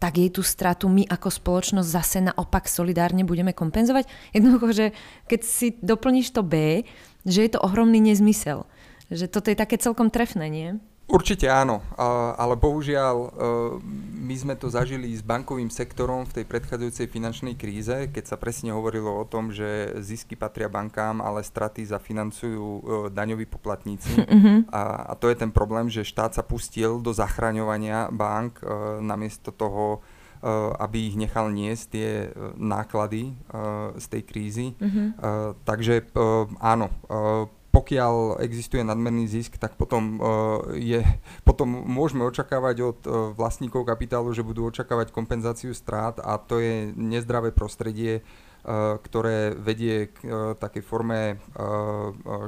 tak 0.00 0.16
jej 0.16 0.32
tú 0.32 0.42
stratu 0.42 0.88
my 0.88 1.04
ako 1.06 1.28
spoločnosť 1.28 1.88
zase 1.88 2.18
naopak 2.24 2.66
solidárne 2.66 3.22
budeme 3.22 3.54
kompenzovať. 3.54 4.08
Jednoducho, 4.32 4.68
že 4.72 4.86
keď 5.28 5.40
si 5.44 5.76
doplníš 5.78 6.34
to 6.34 6.42
B, 6.42 6.82
že 7.22 7.46
je 7.46 7.50
to 7.52 7.62
ohromný 7.62 8.00
nezmysel. 8.00 8.64
Že 9.12 9.26
toto 9.28 9.52
je 9.52 9.60
také 9.60 9.76
celkom 9.76 10.08
trefné, 10.08 10.48
nie? 10.48 10.68
Určite 11.10 11.50
áno, 11.50 11.82
ale 12.38 12.54
bohužiaľ 12.54 13.16
e, 13.18 13.28
my 14.22 14.34
sme 14.38 14.54
to 14.54 14.70
zažili 14.70 15.10
s 15.10 15.26
bankovým 15.26 15.66
sektorom 15.66 16.22
v 16.22 16.38
tej 16.38 16.44
predchádzajúcej 16.46 17.10
finančnej 17.10 17.58
kríze, 17.58 18.06
keď 18.14 18.30
sa 18.30 18.38
presne 18.38 18.70
hovorilo 18.70 19.10
o 19.18 19.26
tom, 19.26 19.50
že 19.50 19.98
zisky 19.98 20.38
patria 20.38 20.70
bankám, 20.70 21.18
ale 21.18 21.42
straty 21.42 21.82
zafinancujú 21.82 22.62
e, 22.62 22.82
daňoví 23.10 23.50
poplatníci. 23.50 24.22
Mm-hmm. 24.22 24.58
A, 24.80 25.10
a 25.10 25.18
to 25.18 25.26
je 25.26 25.34
ten 25.34 25.50
problém, 25.50 25.90
že 25.90 26.06
štát 26.06 26.30
sa 26.30 26.46
pustil 26.46 27.02
do 27.02 27.10
zachraňovania 27.10 28.06
bank 28.14 28.62
e, 28.62 29.02
namiesto 29.02 29.50
toho, 29.50 29.98
aby 30.80 31.12
ich 31.12 31.20
nechal 31.20 31.52
niesť 31.52 31.84
tie 31.92 32.08
náklady 32.56 33.36
z 34.00 34.06
tej 34.08 34.22
krízy. 34.24 34.66
Mm-hmm. 34.72 35.08
Takže 35.68 36.16
áno, 36.64 36.88
pokiaľ 37.70 38.42
existuje 38.42 38.82
nadmerný 38.82 39.30
zisk, 39.30 39.54
tak 39.54 39.78
potom, 39.78 40.18
uh, 40.18 40.74
je, 40.74 41.06
potom 41.46 41.70
môžeme 41.70 42.26
očakávať 42.26 42.76
od 42.82 42.98
uh, 43.06 43.12
vlastníkov 43.30 43.86
kapitálu, 43.86 44.34
že 44.34 44.42
budú 44.42 44.66
očakávať 44.66 45.14
kompenzáciu 45.14 45.70
strát 45.70 46.18
a 46.18 46.34
to 46.34 46.58
je 46.58 46.90
nezdravé 46.98 47.54
prostredie, 47.54 48.26
uh, 48.26 48.98
ktoré 48.98 49.54
vedie 49.54 50.10
k 50.10 50.18
takej 50.58 50.82
forme 50.82 51.38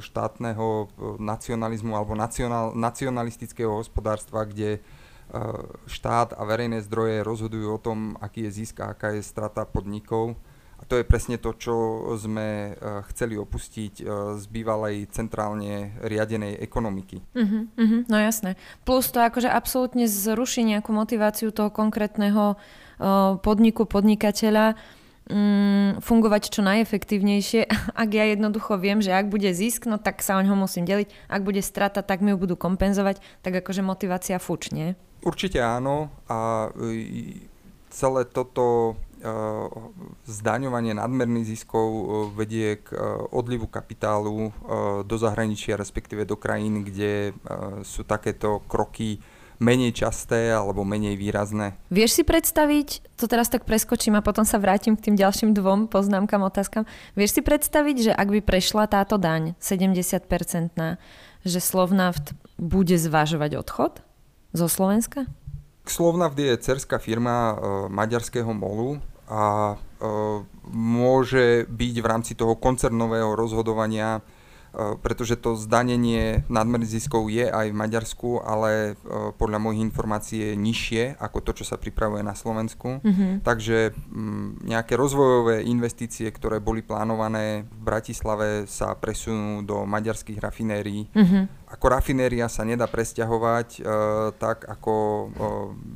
štátneho 0.03 0.91
nacionalizmu 1.23 1.95
alebo 1.95 2.19
nacional, 2.19 2.75
nacionalistického 2.75 3.71
hospodárstva, 3.79 4.45
kde 4.45 4.83
štát 5.89 6.37
a 6.37 6.43
verejné 6.45 6.85
zdroje 6.85 7.25
rozhodujú 7.25 7.69
o 7.73 7.81
tom, 7.81 8.21
aký 8.21 8.45
je 8.51 8.61
zisk 8.61 8.85
a 8.85 8.93
aká 8.93 9.17
je 9.17 9.25
strata 9.25 9.65
podnikov 9.65 10.37
a 10.83 10.85
to 10.91 10.99
je 10.99 11.07
presne 11.07 11.39
to, 11.39 11.55
čo 11.55 11.75
sme 12.19 12.75
uh, 12.75 13.07
chceli 13.15 13.39
opustiť 13.39 14.03
uh, 14.03 14.35
z 14.35 14.45
bývalej 14.51 15.07
centrálne 15.15 15.95
riadenej 16.03 16.59
ekonomiky. 16.59 17.23
Uh-huh, 17.39 17.71
uh-huh, 17.79 18.03
no 18.11 18.17
jasné. 18.19 18.59
Plus 18.83 19.07
to 19.15 19.23
akože 19.23 19.47
absolútne 19.47 20.11
zruší 20.11 20.67
nejakú 20.67 20.91
motiváciu 20.91 21.55
toho 21.55 21.71
konkrétneho 21.71 22.59
uh, 22.59 23.39
podniku, 23.39 23.87
podnikateľa 23.87 24.75
um, 25.31 26.03
fungovať 26.03 26.51
čo 26.51 26.67
najefektívnejšie. 26.67 27.71
Ak 28.03 28.11
ja 28.11 28.27
jednoducho 28.27 28.75
viem, 28.75 28.99
že 28.99 29.15
ak 29.15 29.31
bude 29.31 29.55
zisk, 29.55 29.87
no 29.87 30.03
tak 30.03 30.19
sa 30.19 30.35
o 30.35 30.43
ňo 30.43 30.59
musím 30.59 30.83
deliť. 30.83 31.31
Ak 31.31 31.47
bude 31.47 31.63
strata, 31.63 32.03
tak 32.03 32.27
mi 32.27 32.35
ju 32.35 32.43
budú 32.43 32.59
kompenzovať. 32.59 33.23
Tak 33.47 33.63
akože 33.63 33.87
motivácia 33.87 34.43
fuč, 34.43 34.75
nie? 34.75 34.99
Určite 35.23 35.63
áno. 35.63 36.11
A 36.27 36.67
celé 37.87 38.27
toto 38.27 38.99
Eh, 39.12 39.12
zdaňovanie 40.27 40.99
nadmerných 40.99 41.47
ziskov 41.55 41.87
eh, 41.89 42.05
vedie 42.35 42.69
k 42.83 42.95
eh, 42.95 43.01
odlivu 43.31 43.71
kapitálu 43.71 44.55
do 45.07 45.17
zahraničia, 45.19 45.79
respektíve 45.79 46.25
do 46.25 46.35
krajín, 46.35 46.83
kde 46.83 47.37
sú 47.85 48.03
takéto 48.03 48.65
kroky 48.67 49.21
menej 49.63 49.95
časté 49.95 50.51
alebo 50.51 50.83
menej 50.83 51.15
výrazné. 51.15 51.79
Vieš 51.93 52.19
si 52.19 52.23
predstaviť, 52.27 53.15
to 53.15 53.31
teraz 53.31 53.47
tak 53.53 53.63
preskočím 53.63 54.19
a 54.19 54.25
potom 54.25 54.43
sa 54.43 54.59
vrátim 54.59 54.99
k 54.99 55.11
tým 55.11 55.17
ďalším 55.19 55.55
dvom 55.55 55.87
poznámkam, 55.87 56.43
otázkam. 56.43 56.89
Vieš 57.15 57.39
si 57.39 57.41
predstaviť, 57.45 57.97
že 58.11 58.13
ak 58.13 58.29
by 58.29 58.41
prešla 58.43 58.91
táto 58.91 59.21
daň 59.21 59.55
70-percentná, 59.63 60.99
že 61.47 61.61
Slovnaft 61.63 62.35
bude 62.59 62.99
zvažovať 62.99 63.59
odchod 63.59 63.93
zo 64.51 64.67
Slovenska? 64.67 65.31
Slovnaft 65.87 66.39
je 66.39 66.55
cerská 66.59 67.03
firma 67.03 67.59
maďarského 67.91 68.51
molu, 68.55 69.03
a 69.33 69.45
e, 69.73 69.77
môže 70.69 71.65
byť 71.65 71.95
v 72.05 72.07
rámci 72.07 72.33
toho 72.37 72.53
koncernového 72.61 73.33
rozhodovania 73.33 74.21
Eh, 74.73 74.97
pretože 75.05 75.37
to 75.37 75.53
zdanenie 75.53 76.49
nadmerných 76.49 76.97
ziskov 76.97 77.29
je 77.29 77.45
aj 77.45 77.69
v 77.69 77.77
Maďarsku, 77.77 78.41
ale 78.41 78.71
eh, 78.73 79.31
podľa 79.37 79.61
mojich 79.61 79.85
informácií 79.85 80.41
je 80.41 80.53
nižšie 80.57 81.03
ako 81.21 81.39
to, 81.45 81.61
čo 81.61 81.65
sa 81.69 81.77
pripravuje 81.77 82.25
na 82.25 82.33
Slovensku. 82.33 83.05
Mm-hmm. 83.05 83.45
Takže 83.45 83.93
mm, 83.93 84.65
nejaké 84.65 84.97
rozvojové 84.97 85.69
investície, 85.69 86.25
ktoré 86.33 86.57
boli 86.65 86.81
plánované 86.81 87.69
v 87.69 87.81
Bratislave, 87.85 88.65
sa 88.65 88.97
presunú 88.97 89.61
do 89.61 89.85
maďarských 89.85 90.41
rafinérií. 90.41 91.13
Mm-hmm. 91.13 91.62
Ako 91.73 91.89
rafinéria 91.89 92.53
sa 92.53 92.69
nedá 92.69 92.85
presťahovať 92.85 93.69
e, 93.81 93.81
tak 94.37 94.69
ako, 94.69 94.95
e, 94.95 95.27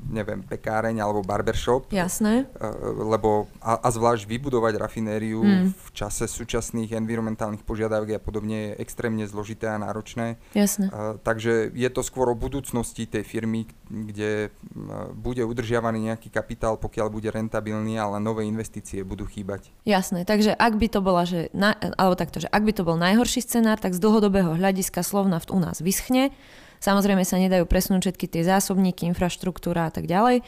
neviem, 0.09 0.41
pekáreň 0.41 1.05
alebo 1.05 1.21
barbershop. 1.21 1.93
Jasné. 1.93 2.49
E, 2.49 2.67
lebo, 3.05 3.53
a, 3.61 3.85
a 3.85 3.89
zvlášť 3.93 4.25
vybudovať 4.25 4.81
rafinériu 4.81 5.45
mm. 5.45 5.77
v 5.77 5.89
čase 5.93 6.25
súčasných 6.25 6.97
environmentálnych 6.97 7.61
požiadaviek 7.61 8.17
a 8.17 8.25
podobne 8.25 8.73
je 8.73 8.81
extrémne 8.81 9.29
zložité 9.29 9.69
a 9.69 9.77
náročné. 9.77 10.41
Jasne. 10.57 10.89
Uh, 10.89 11.21
takže 11.21 11.69
je 11.77 11.91
to 11.93 12.01
skôr 12.01 12.33
o 12.33 12.37
budúcnosti 12.39 13.05
tej 13.05 13.29
firmy, 13.29 13.69
kde 13.91 14.49
uh, 14.49 15.13
bude 15.13 15.45
udržiavaný 15.45 16.09
nejaký 16.09 16.33
kapitál, 16.33 16.81
pokiaľ 16.81 17.13
bude 17.13 17.29
rentabilný, 17.29 18.01
ale 18.01 18.17
nové 18.17 18.49
investície 18.49 19.05
budú 19.05 19.29
chýbať. 19.29 19.69
Jasné, 19.85 20.25
takže 20.25 20.57
ak 20.57 20.73
by 20.81 20.87
to 20.89 21.01
bola, 21.05 21.29
že 21.29 21.53
na, 21.53 21.77
alebo 22.01 22.17
takto, 22.17 22.41
že 22.41 22.49
ak 22.49 22.63
by 22.65 22.73
to 22.73 22.87
bol 22.87 22.97
najhorší 22.97 23.45
scenár, 23.45 23.77
tak 23.77 23.93
z 23.93 24.01
dlhodobého 24.01 24.57
hľadiska 24.57 25.05
Slovnaft 25.05 25.53
u 25.53 25.66
nás 25.67 25.83
vyschne. 25.83 26.31
Samozrejme 26.79 27.27
sa 27.27 27.43
nedajú 27.43 27.67
presunúť 27.67 28.13
všetky 28.13 28.27
tie 28.31 28.43
zásobníky, 28.47 29.11
infraštruktúra 29.11 29.89
a 29.89 29.93
tak 29.93 30.07
ďalej 30.07 30.47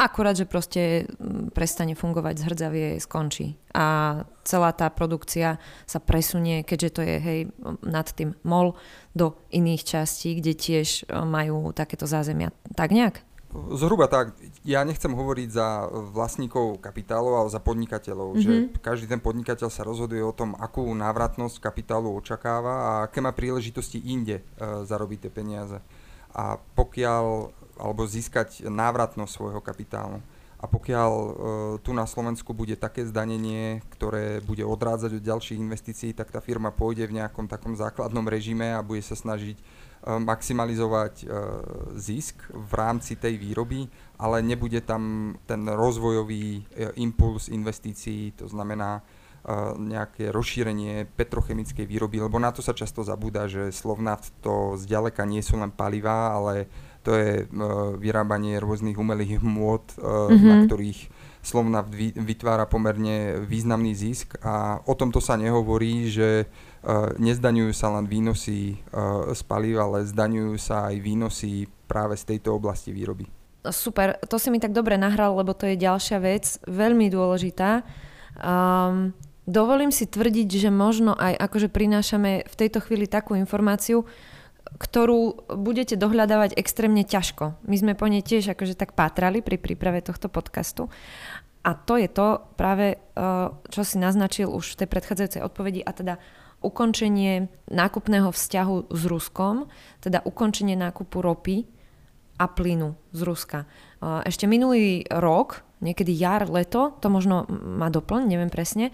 Akurát, 0.00 0.32
že 0.32 0.48
proste 0.48 1.04
mm, 1.04 1.52
prestane 1.52 1.92
fungovať 1.92 2.40
zhrdzavie, 2.40 2.96
skončí. 3.04 3.60
A 3.76 4.16
celá 4.48 4.72
tá 4.72 4.88
produkcia 4.88 5.60
sa 5.84 6.00
presunie, 6.00 6.64
keďže 6.64 6.90
to 6.96 7.00
je 7.04 7.16
hej, 7.20 7.40
nad 7.84 8.08
tým 8.08 8.32
mol, 8.40 8.80
do 9.12 9.36
iných 9.52 9.84
častí, 9.84 10.40
kde 10.40 10.56
tiež 10.56 11.04
e, 11.04 11.20
majú 11.20 11.76
takéto 11.76 12.08
zázemia. 12.08 12.48
Tak 12.72 12.96
nejak? 12.96 13.20
Zhruba 13.50 14.06
tak. 14.06 14.38
Ja 14.62 14.86
nechcem 14.86 15.10
hovoriť 15.10 15.48
za 15.50 15.90
vlastníkov 15.90 16.78
kapitálov, 16.78 17.34
ale 17.34 17.48
za 17.50 17.58
podnikateľov. 17.58 18.38
Mm-hmm. 18.38 18.44
Že 18.44 18.52
mhm. 18.54 18.68
každý 18.78 19.06
ten 19.10 19.18
podnikateľ 19.18 19.68
sa 19.68 19.82
rozhoduje 19.82 20.22
o 20.22 20.30
tom, 20.30 20.54
akú 20.54 20.86
návratnosť 20.86 21.58
kapitálu 21.58 22.14
očakáva 22.14 22.74
a 22.74 22.90
aké 23.10 23.18
má 23.18 23.34
príležitosti 23.34 23.98
inde 24.06 24.40
uh, 24.40 24.86
zarobiť 24.86 25.26
tie 25.26 25.32
peniaze. 25.32 25.78
A 26.30 26.62
pokiaľ 26.78 27.50
alebo 27.80 28.04
získať 28.04 28.68
návratnosť 28.68 29.32
svojho 29.32 29.64
kapitálu. 29.64 30.20
A 30.60 30.68
pokiaľ 30.68 31.10
e, 31.16 31.30
tu 31.80 31.96
na 31.96 32.04
Slovensku 32.04 32.52
bude 32.52 32.76
také 32.76 33.08
zdanenie, 33.08 33.80
ktoré 33.96 34.44
bude 34.44 34.60
odrádzať 34.60 35.16
od 35.16 35.24
ďalších 35.24 35.56
investícií, 35.56 36.12
tak 36.12 36.28
tá 36.28 36.44
firma 36.44 36.68
pôjde 36.68 37.08
v 37.08 37.16
nejakom 37.16 37.48
takom 37.48 37.72
základnom 37.72 38.28
režime 38.28 38.76
a 38.76 38.84
bude 38.84 39.00
sa 39.00 39.16
snažiť 39.16 39.56
maximalizovať 40.06 41.14
e, 41.22 41.26
zisk 42.00 42.48
v 42.48 42.72
rámci 42.72 43.20
tej 43.20 43.36
výroby, 43.36 43.84
ale 44.16 44.40
nebude 44.40 44.80
tam 44.80 45.36
ten 45.44 45.68
rozvojový 45.68 46.46
e, 46.56 46.62
impuls 47.04 47.52
investícií, 47.52 48.32
to 48.36 48.48
znamená 48.48 49.04
nejaké 49.80 50.28
rozšírenie 50.28 51.08
petrochemickej 51.16 51.88
výroby, 51.88 52.20
lebo 52.20 52.36
na 52.36 52.52
to 52.52 52.60
sa 52.60 52.76
často 52.76 53.00
zabúda, 53.00 53.48
že 53.48 53.72
Slovnaft 53.72 54.36
to 54.44 54.76
zďaleka 54.76 55.24
nie 55.24 55.40
sú 55.40 55.56
len 55.56 55.72
palivá, 55.72 56.36
ale 56.36 56.68
to 57.00 57.16
je 57.16 57.48
vyrábanie 57.96 58.60
rôznych 58.60 59.00
umelých 59.00 59.40
hmôt, 59.40 59.96
mm-hmm. 59.96 60.44
na 60.44 60.56
ktorých 60.68 61.00
Slovna 61.40 61.80
vytvára 62.20 62.68
pomerne 62.68 63.40
významný 63.40 63.96
zisk 63.96 64.36
a 64.44 64.84
o 64.84 64.92
tomto 64.92 65.24
sa 65.24 65.40
nehovorí, 65.40 66.12
že 66.12 66.44
nezdaňujú 67.20 67.72
sa 67.76 67.92
len 67.92 68.08
výnosy 68.08 68.80
uh, 68.92 69.28
z 69.36 69.40
palív, 69.44 69.84
ale 69.84 70.08
zdaňujú 70.08 70.54
sa 70.56 70.88
aj 70.88 70.96
výnosy 71.00 71.68
práve 71.84 72.16
z 72.16 72.36
tejto 72.36 72.56
oblasti 72.56 72.94
výroby. 72.94 73.28
Super, 73.68 74.16
to 74.24 74.40
si 74.40 74.48
mi 74.48 74.56
tak 74.56 74.72
dobre 74.72 74.96
nahral, 74.96 75.36
lebo 75.36 75.52
to 75.52 75.68
je 75.68 75.76
ďalšia 75.76 76.16
vec, 76.24 76.56
veľmi 76.64 77.12
dôležitá. 77.12 77.84
Um, 78.40 79.12
dovolím 79.44 79.92
si 79.92 80.08
tvrdiť, 80.08 80.48
že 80.48 80.70
možno 80.72 81.12
aj 81.12 81.36
akože 81.36 81.68
prinášame 81.68 82.48
v 82.48 82.54
tejto 82.56 82.80
chvíli 82.80 83.04
takú 83.04 83.36
informáciu, 83.36 84.08
ktorú 84.80 85.52
budete 85.60 86.00
dohľadávať 86.00 86.56
extrémne 86.56 87.04
ťažko. 87.04 87.60
My 87.68 87.76
sme 87.76 87.92
po 87.92 88.08
nej 88.08 88.24
tiež 88.24 88.56
akože 88.56 88.78
tak 88.80 88.96
pátrali 88.96 89.44
pri 89.44 89.60
príprave 89.60 90.00
tohto 90.00 90.32
podcastu. 90.32 90.88
A 91.60 91.76
to 91.76 92.00
je 92.00 92.08
to 92.08 92.40
práve, 92.56 92.96
eh, 92.96 93.46
čo 93.68 93.82
si 93.84 94.00
naznačil 94.00 94.48
už 94.48 94.72
v 94.72 94.78
tej 94.84 94.88
predchádzajúcej 94.88 95.44
odpovedi, 95.44 95.84
a 95.84 95.92
teda 95.92 96.14
ukončenie 96.60 97.48
nákupného 97.72 98.28
vzťahu 98.28 98.92
s 98.92 99.02
Ruskom, 99.08 99.66
teda 100.04 100.20
ukončenie 100.24 100.76
nákupu 100.76 101.24
ropy 101.24 101.64
a 102.40 102.48
plynu 102.48 102.96
z 103.12 103.20
Ruska. 103.24 103.58
Ešte 104.00 104.48
minulý 104.48 105.04
rok, 105.08 105.64
niekedy 105.80 106.12
jar, 106.12 106.48
leto, 106.48 106.96
to 107.00 107.08
možno 107.12 107.44
má 107.50 107.92
doplň, 107.92 108.28
neviem 108.28 108.52
presne, 108.52 108.92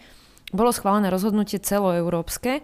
bolo 0.54 0.70
schválené 0.70 1.10
rozhodnutie 1.10 1.58
celoeurópske, 1.58 2.62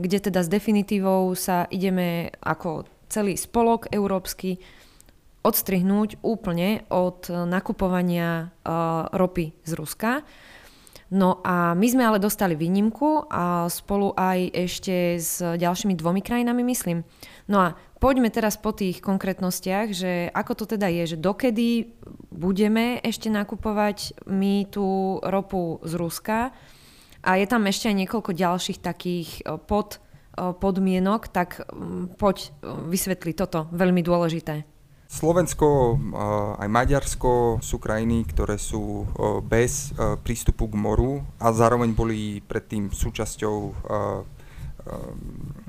kde 0.00 0.18
teda 0.20 0.44
s 0.44 0.48
definitívou 0.52 1.32
sa 1.32 1.64
ideme 1.72 2.32
ako 2.44 2.84
celý 3.08 3.36
spolok 3.36 3.88
európsky 3.92 4.60
odstrihnúť 5.42 6.22
úplne 6.22 6.86
od 6.92 7.26
nakupovania 7.28 8.52
ropy 9.10 9.56
z 9.64 9.72
Ruska. 9.74 10.22
No 11.12 11.44
a 11.44 11.76
my 11.76 11.86
sme 11.92 12.08
ale 12.08 12.16
dostali 12.16 12.56
výnimku 12.56 13.28
a 13.28 13.68
spolu 13.68 14.16
aj 14.16 14.48
ešte 14.56 15.20
s 15.20 15.44
ďalšími 15.44 15.92
dvomi 15.92 16.24
krajinami, 16.24 16.64
myslím. 16.72 17.04
No 17.52 17.60
a 17.60 17.76
poďme 18.00 18.32
teraz 18.32 18.56
po 18.56 18.72
tých 18.72 19.04
konkrétnostiach, 19.04 19.92
že 19.92 20.32
ako 20.32 20.64
to 20.64 20.64
teda 20.72 20.88
je, 20.88 21.12
že 21.12 21.20
dokedy 21.20 21.92
budeme 22.32 22.96
ešte 23.04 23.28
nakupovať 23.28 24.24
my 24.24 24.72
tú 24.72 25.20
ropu 25.20 25.84
z 25.84 25.92
Ruska, 26.00 26.56
a 27.22 27.38
je 27.38 27.46
tam 27.46 27.62
ešte 27.70 27.86
aj 27.86 27.96
niekoľko 28.02 28.34
ďalších 28.34 28.78
takých 28.82 29.46
e, 29.46 29.54
pod, 29.62 30.02
e, 30.34 30.50
podmienok, 30.58 31.30
tak 31.30 31.62
poď 32.18 32.36
e, 32.42 32.48
vysvetli 32.90 33.30
toto, 33.32 33.70
veľmi 33.70 34.02
dôležité. 34.02 34.66
Slovensko 35.12 36.00
aj 36.56 36.68
Maďarsko 36.72 37.60
sú 37.60 37.76
krajiny, 37.76 38.24
ktoré 38.32 38.56
sú 38.56 39.04
bez 39.44 39.92
prístupu 40.24 40.72
k 40.72 40.74
moru 40.80 41.20
a 41.36 41.52
zároveň 41.52 41.92
boli 41.92 42.40
predtým 42.40 42.88
súčasťou 42.88 43.56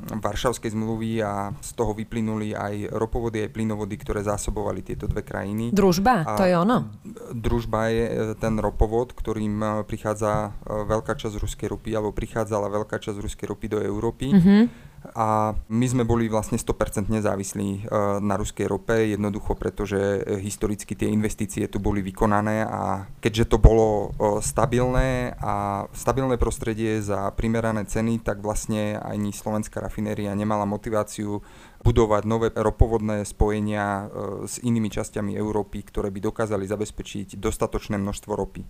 Varšavskej 0.04 0.74
zmluvy 0.74 1.22
a 1.22 1.52
z 1.60 1.70
toho 1.76 1.92
vyplynuli 1.92 2.56
aj 2.56 2.96
ropovody, 2.96 3.46
aj 3.46 3.54
plynovody, 3.54 4.00
ktoré 4.00 4.24
zásobovali 4.26 4.82
tieto 4.82 5.12
dve 5.12 5.22
krajiny. 5.28 5.76
Družba, 5.76 6.24
a 6.24 6.40
to 6.40 6.48
je 6.48 6.56
ono? 6.56 6.90
Družba 7.36 7.94
je 7.94 8.34
ten 8.40 8.58
ropovod, 8.58 9.12
ktorým 9.12 9.86
prichádza 9.86 10.56
veľká 10.66 11.20
časť 11.20 11.36
ruskej 11.36 11.68
ropy, 11.68 11.94
alebo 11.94 12.16
prichádzala 12.16 12.72
veľká 12.72 12.96
časť 12.96 13.20
ruskej 13.20 13.46
ropy 13.52 13.68
do 13.70 13.80
Európy. 13.84 14.32
Mm-hmm 14.32 14.93
a 15.12 15.52
my 15.68 15.86
sme 15.86 16.08
boli 16.08 16.32
vlastne 16.32 16.56
100% 16.56 17.12
nezávislí 17.12 17.70
e, 17.70 17.80
na 18.24 18.40
ruskej 18.40 18.72
rope, 18.72 18.96
jednoducho 18.96 19.60
pretože 19.60 20.00
e, 20.00 20.40
historicky 20.40 20.96
tie 20.96 21.12
investície 21.12 21.68
tu 21.68 21.84
boli 21.84 22.00
vykonané 22.00 22.64
a 22.64 23.12
keďže 23.20 23.52
to 23.52 23.58
bolo 23.60 23.88
e, 24.16 24.40
stabilné 24.40 25.36
a 25.44 25.86
stabilné 25.92 26.40
prostredie 26.40 27.04
za 27.04 27.36
primerané 27.36 27.84
ceny, 27.84 28.24
tak 28.24 28.40
vlastne 28.40 28.96
ani 28.96 29.36
slovenská 29.36 29.84
rafinéria 29.84 30.32
nemala 30.32 30.64
motiváciu 30.64 31.44
budovať 31.84 32.24
nové 32.24 32.48
ropovodné 32.56 33.28
spojenia 33.28 34.08
s 34.48 34.56
inými 34.64 34.88
časťami 34.88 35.36
Európy, 35.36 35.84
ktoré 35.84 36.16
by 36.16 36.32
dokázali 36.32 36.64
zabezpečiť 36.64 37.36
dostatočné 37.36 38.00
množstvo 38.00 38.32
ropy. 38.32 38.64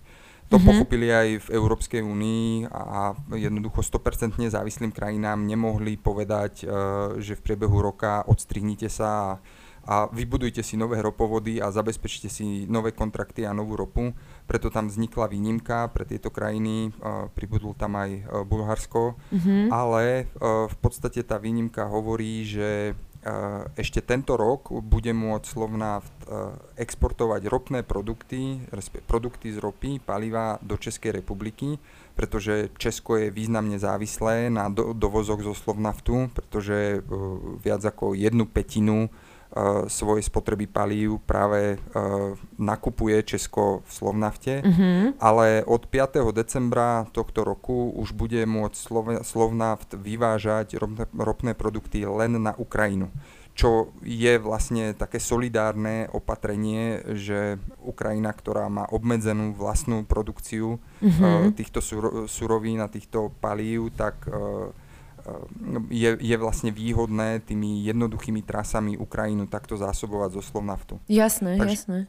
To 0.53 0.61
mm-hmm. 0.61 0.69
pochopili 0.69 1.09
aj 1.09 1.49
v 1.49 1.57
Európskej 1.57 2.05
únii 2.05 2.69
a 2.69 3.17
jednoducho 3.33 3.81
100% 3.81 4.37
závislým 4.37 4.93
krajinám 4.93 5.41
nemohli 5.41 5.97
povedať, 5.97 6.61
e, 6.61 6.65
že 7.25 7.33
v 7.33 7.41
priebehu 7.41 7.81
roka 7.81 8.21
odstrihnite 8.29 8.85
sa 8.85 9.41
a, 9.81 10.05
vybudujte 10.13 10.61
si 10.61 10.77
nové 10.77 11.01
ropovody 11.01 11.57
a 11.57 11.73
zabezpečte 11.73 12.29
si 12.29 12.69
nové 12.69 12.93
kontrakty 12.93 13.49
a 13.49 13.57
novú 13.57 13.73
ropu. 13.73 14.13
Preto 14.45 14.69
tam 14.69 14.93
vznikla 14.93 15.25
výnimka 15.25 15.89
pre 15.89 16.05
tieto 16.05 16.29
krajiny, 16.29 16.93
e, 16.93 17.33
pribudlo 17.33 17.73
tam 17.73 17.97
aj 17.97 18.11
e, 18.13 18.21
Bulharsko, 18.45 19.17
mm-hmm. 19.33 19.73
ale 19.73 20.29
v 20.69 20.75
podstate 20.77 21.25
tá 21.25 21.41
výnimka 21.41 21.89
hovorí, 21.89 22.45
že 22.45 22.93
ešte 23.79 24.03
tento 24.03 24.35
rok 24.35 24.67
bude 24.83 25.15
môcť 25.15 25.47
Slovnaft 25.47 26.11
exportovať 26.75 27.47
ropné 27.47 27.79
produkty, 27.83 28.59
produkty 29.07 29.55
z 29.55 29.63
ropy, 29.63 30.03
paliva 30.03 30.59
do 30.59 30.75
Českej 30.75 31.23
republiky, 31.23 31.79
pretože 32.13 32.69
Česko 32.75 33.15
je 33.15 33.31
významne 33.31 33.79
závislé 33.79 34.51
na 34.51 34.67
do, 34.67 34.91
dovozoch 34.91 35.39
zo 35.39 35.55
Slovnaftu, 35.55 36.29
pretože 36.35 36.99
viac 37.63 37.81
ako 37.83 38.13
jednu 38.13 38.43
petinu 38.45 39.07
svojej 39.85 40.25
spotreby 40.25 40.65
palív 40.65 41.21
práve 41.21 41.77
uh, 41.77 42.33
nakupuje 42.57 43.21
Česko 43.21 43.85
v 43.85 43.89
Slovnafte, 43.93 44.65
mm-hmm. 44.65 45.21
ale 45.21 45.61
od 45.69 45.85
5. 45.85 46.25
decembra 46.33 47.05
tohto 47.13 47.45
roku 47.45 47.93
už 47.93 48.17
bude 48.17 48.41
môcť 48.49 48.77
Slovnaft 49.21 49.93
vyvážať 49.93 50.81
ropné, 51.13 51.53
produkty 51.53 52.01
len 52.01 52.41
na 52.41 52.57
Ukrajinu 52.57 53.13
čo 53.53 53.93
je 54.01 54.41
vlastne 54.41 54.97
také 54.97 55.21
solidárne 55.21 56.09
opatrenie, 56.09 57.05
že 57.13 57.61
Ukrajina, 57.85 58.33
ktorá 58.33 58.65
má 58.65 58.89
obmedzenú 58.89 59.53
vlastnú 59.53 60.09
produkciu 60.09 60.81
mm-hmm. 60.81 61.21
uh, 61.21 61.53
týchto 61.53 61.77
sur- 61.77 62.25
surovín 62.25 62.81
a 62.81 62.89
týchto 62.89 63.29
palív, 63.37 63.93
tak 63.93 64.25
uh, 64.25 64.73
je, 65.87 66.19
je 66.19 66.35
vlastne 66.35 66.71
výhodné 66.71 67.43
tými 67.47 67.83
jednoduchými 67.87 68.43
trasami 68.43 68.99
Ukrajinu 68.99 69.47
takto 69.47 69.79
zásobovať 69.79 70.39
zo 70.39 70.43
Slovnaftu. 70.43 70.99
Jasné, 71.07 71.55
Takže, 71.57 71.75
jasné. 71.75 71.99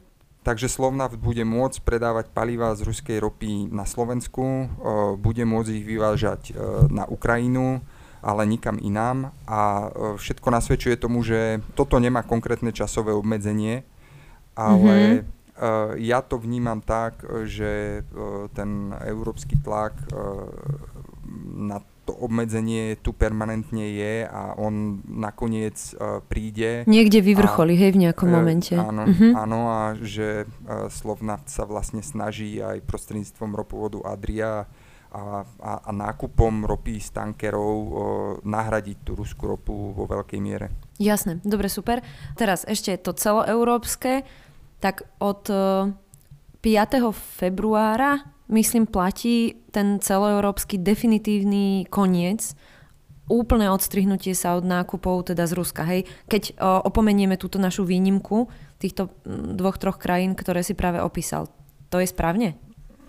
Takže 0.45 0.69
Slovnaft 0.69 1.17
bude 1.17 1.41
môcť 1.41 1.81
predávať 1.81 2.29
paliva 2.29 2.69
z 2.77 2.85
ruskej 2.85 3.17
ropy 3.17 3.65
na 3.73 3.81
Slovensku, 3.89 4.69
bude 5.17 5.41
môcť 5.41 5.71
ich 5.73 5.85
vyvážať 5.89 6.53
na 6.93 7.09
Ukrajinu, 7.09 7.81
ale 8.21 8.45
nikam 8.45 8.77
inám 8.77 9.33
a 9.49 9.89
všetko 10.17 10.47
nasvedčuje 10.53 11.01
tomu, 11.01 11.25
že 11.25 11.65
toto 11.73 11.97
nemá 11.97 12.21
konkrétne 12.21 12.69
časové 12.69 13.13
obmedzenie, 13.13 13.85
ale 14.53 14.93
mm-hmm. 15.25 15.97
ja 16.01 16.21
to 16.21 16.37
vnímam 16.37 16.77
tak, 16.81 17.25
že 17.49 18.05
ten 18.53 18.93
európsky 19.01 19.57
tlak 19.61 19.97
na 21.57 21.81
to 22.05 22.13
obmedzenie 22.13 22.95
tu 23.01 23.11
permanentne 23.11 23.81
je 23.81 24.29
a 24.29 24.53
on 24.55 25.01
nakoniec 25.09 25.75
uh, 25.97 26.21
príde. 26.21 26.85
Niekde 26.85 27.25
vyvrcholí, 27.25 27.73
a, 27.73 27.79
hej, 27.81 27.91
v 27.97 28.01
nejakom 28.05 28.29
uh, 28.29 28.33
momente. 28.37 28.77
Áno, 28.77 29.09
uh-huh. 29.09 29.33
áno 29.33 29.59
a 29.73 29.81
že 29.97 30.45
uh, 30.45 30.87
Slovnaft 30.93 31.49
sa 31.49 31.65
vlastne 31.65 32.05
snaží 32.05 32.61
aj 32.61 32.85
prostredníctvom 32.85 33.51
ropovodu 33.57 34.05
Adria 34.05 34.69
a, 35.09 35.41
a, 35.59 35.73
a 35.87 35.91
nákupom 35.91 36.69
ropy 36.69 37.01
z 37.01 37.09
tankerov 37.17 37.73
uh, 37.73 37.93
nahradiť 38.45 38.97
tú 39.01 39.11
ruskú 39.17 39.49
ropu 39.49 39.73
vo 39.95 40.05
veľkej 40.05 40.39
miere. 40.39 40.69
Jasné, 41.01 41.41
dobre, 41.41 41.73
super. 41.73 42.05
Teraz 42.37 42.63
ešte 42.69 42.93
to 43.01 43.17
celoeurópske, 43.17 44.23
tak 44.77 45.09
od 45.17 45.41
uh, 45.49 45.89
5. 46.61 47.09
februára 47.13 48.34
myslím, 48.47 48.85
platí 48.85 49.57
ten 49.71 49.99
celoeurópsky 49.99 50.77
definitívny 50.77 51.85
koniec, 51.89 52.55
úplné 53.25 53.73
odstrihnutie 53.73 54.37
sa 54.37 54.53
od 54.53 54.65
nákupov 54.65 55.33
teda 55.33 55.49
z 55.49 55.53
Ruska. 55.57 55.81
Hej. 55.81 56.05
Keď 56.29 56.61
o, 56.61 56.85
opomenieme 56.85 57.41
túto 57.41 57.57
našu 57.57 57.81
výnimku 57.81 58.49
týchto 58.77 59.09
dvoch, 59.25 59.81
troch 59.81 59.97
krajín, 59.97 60.37
ktoré 60.37 60.61
si 60.61 60.77
práve 60.77 61.01
opísal. 61.01 61.49
To 61.89 61.97
je 61.97 62.05
správne? 62.05 62.53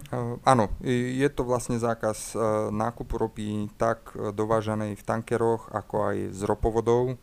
Uh, 0.07 0.38
áno, 0.46 0.70
je 0.87 1.27
to 1.35 1.42
vlastne 1.42 1.83
zákaz 1.83 2.38
uh, 2.38 2.70
nákupu 2.70 3.18
ropy 3.18 3.66
tak 3.75 4.14
uh, 4.14 4.31
dovážanej 4.31 4.94
v 4.94 5.03
tankeroch, 5.03 5.75
ako 5.75 6.14
aj 6.14 6.16
z 6.31 6.40
ropovodov. 6.46 7.18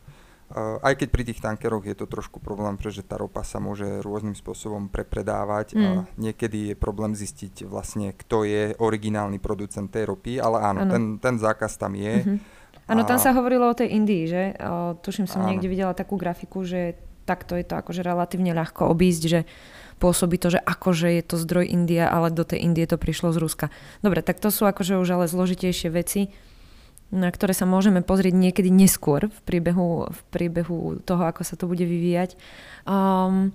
Uh, 0.54 0.78
aj 0.86 1.02
keď 1.02 1.08
pri 1.10 1.22
tých 1.26 1.42
tankeroch 1.42 1.82
je 1.82 1.98
to 1.98 2.06
trošku 2.06 2.38
problém, 2.38 2.78
pretože 2.78 3.02
tá 3.02 3.18
ropa 3.18 3.42
sa 3.42 3.58
môže 3.58 3.98
rôznym 4.06 4.38
spôsobom 4.38 4.86
prepredávať 4.86 5.74
mm. 5.74 5.82
a 5.82 5.90
niekedy 6.14 6.70
je 6.70 6.76
problém 6.78 7.10
zistiť 7.10 7.66
vlastne, 7.66 8.14
kto 8.14 8.46
je 8.46 8.62
originálny 8.78 9.42
producent 9.42 9.90
tej 9.90 10.06
ropy, 10.14 10.38
ale 10.38 10.62
áno, 10.62 10.86
Ten, 10.86 11.18
ten 11.18 11.42
zákaz 11.42 11.74
tam 11.74 11.98
je. 11.98 12.22
Mm-hmm. 12.22 12.38
Áno, 12.86 13.02
tam 13.02 13.18
sa 13.18 13.34
hovorilo 13.34 13.66
o 13.66 13.74
tej 13.74 13.98
Indii, 13.98 14.24
že? 14.30 14.42
O, 14.62 14.94
tuším, 14.94 15.26
som 15.26 15.42
áno. 15.42 15.50
niekde 15.50 15.66
videla 15.66 15.90
takú 15.90 16.14
grafiku, 16.14 16.62
že 16.62 17.02
takto 17.26 17.58
je 17.58 17.66
to 17.66 17.74
akože 17.80 18.06
relatívne 18.06 18.54
ľahko 18.54 18.92
obísť, 18.94 19.22
že 19.26 19.40
pôsobí 19.98 20.38
to, 20.38 20.54
že 20.54 20.60
akože 20.60 21.08
je 21.18 21.22
to 21.24 21.34
zdroj 21.40 21.66
India, 21.66 22.06
ale 22.06 22.30
do 22.30 22.46
tej 22.46 22.62
Indie 22.62 22.86
to 22.86 23.00
prišlo 23.00 23.34
z 23.34 23.42
Ruska. 23.42 23.66
Dobre, 24.06 24.20
tak 24.20 24.38
to 24.38 24.52
sú 24.52 24.68
akože 24.68 25.00
už 25.00 25.08
ale 25.18 25.26
zložitejšie 25.26 25.90
veci 25.90 26.30
na 27.12 27.28
ktoré 27.28 27.52
sa 27.52 27.68
môžeme 27.68 28.00
pozrieť 28.00 28.34
niekedy 28.34 28.72
neskôr 28.72 29.28
v 29.28 29.38
priebehu, 29.44 30.08
v 30.08 30.20
priebehu 30.32 31.04
toho, 31.04 31.22
ako 31.28 31.42
sa 31.44 31.54
to 31.54 31.68
bude 31.68 31.84
vyvíjať. 31.84 32.36
Um, 32.88 33.52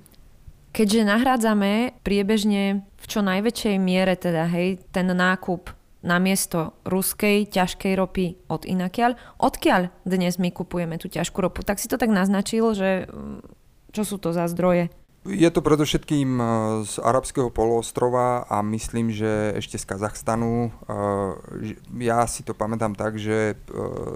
keďže 0.71 1.09
nahrádzame 1.09 2.01
priebežne 2.05 2.85
v 2.85 3.05
čo 3.05 3.19
najväčšej 3.25 3.75
miere 3.81 4.13
teda, 4.15 4.45
hej, 4.51 4.79
ten 4.93 5.09
nákup 5.09 5.73
namiesto 5.99 6.79
ruskej 6.88 7.51
ťažkej 7.51 7.93
ropy 7.99 8.39
od 8.47 8.63
inakiaľ, 8.63 9.19
odkiaľ 9.35 9.91
dnes 10.07 10.39
my 10.39 10.47
kupujeme 10.51 10.95
tú 10.95 11.12
ťažkú 11.12 11.43
ropu? 11.43 11.59
Tak 11.65 11.81
si 11.81 11.91
to 11.91 11.99
tak 11.99 12.12
naznačil, 12.12 12.71
že 12.71 13.12
mm, 13.12 13.43
čo 13.91 14.03
sú 14.07 14.15
to 14.21 14.31
za 14.31 14.47
zdroje? 14.47 14.88
Je 15.27 15.49
to 15.51 15.60
predovšetkým 15.60 16.29
eh, 16.39 16.45
z 16.88 16.95
arabského 17.03 17.51
poloostrova 17.51 18.47
a 18.47 18.63
myslím, 18.63 19.12
že 19.12 19.60
ešte 19.60 19.75
z 19.75 19.84
Kazachstanu. 19.84 20.71
Eh, 20.71 21.75
ja 22.08 22.23
si 22.23 22.47
to 22.47 22.55
pamätám 22.55 22.95
tak, 22.95 23.19
že 23.19 23.53
eh, 23.53 23.58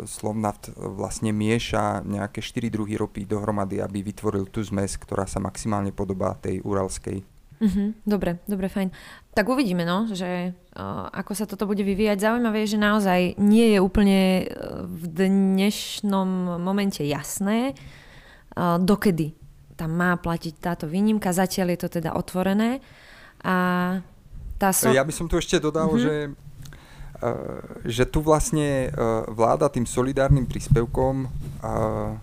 Slovnaft 0.07 0.71
vlastne 0.79 1.35
mieša 1.35 2.07
nejaké 2.07 2.39
4 2.39 2.71
druhy 2.71 2.95
ropy 2.95 3.27
dohromady, 3.27 3.83
aby 3.83 3.99
vytvoril 3.99 4.47
tú 4.47 4.63
zmes, 4.63 4.95
ktorá 4.95 5.27
sa 5.27 5.43
maximálne 5.43 5.91
podobá 5.91 6.39
tej 6.39 6.63
uralskej. 6.63 7.19
Uh-huh, 7.63 7.95
dobre, 8.07 8.39
dobre, 8.47 8.67
fajn. 8.67 8.91
Tak 9.31 9.47
uvidíme, 9.47 9.87
no, 9.87 10.11
že 10.11 10.51
ako 11.15 11.31
sa 11.31 11.47
toto 11.47 11.63
bude 11.63 11.79
vyvíjať. 11.79 12.19
Zaujímavé 12.19 12.67
je, 12.67 12.75
že 12.75 12.79
naozaj 12.81 13.39
nie 13.39 13.71
je 13.71 13.79
úplne 13.79 14.51
v 14.83 15.03
dnešnom 15.07 16.59
momente 16.59 17.07
jasné, 17.07 17.71
dokedy 18.83 19.31
tam 19.73 19.91
má 19.93 20.17
platiť 20.17 20.53
táto 20.61 20.85
výnimka. 20.85 21.33
Zatiaľ 21.33 21.73
je 21.73 21.79
to 21.85 21.89
teda 22.01 22.13
otvorené. 22.13 22.81
A 23.43 23.55
tá 24.61 24.69
so... 24.71 24.93
Ja 24.93 25.03
by 25.03 25.13
som 25.13 25.27
tu 25.27 25.37
ešte 25.37 25.59
dodal, 25.59 25.93
mm-hmm. 25.93 26.05
že 26.05 26.15
Uh, 27.23 27.79
že 27.87 28.03
tu 28.03 28.19
vlastne 28.19 28.91
uh, 28.91 29.23
vláda 29.31 29.71
tým 29.71 29.87
solidárnym 29.87 30.43
príspevkom 30.43 31.23
uh, 31.23 32.19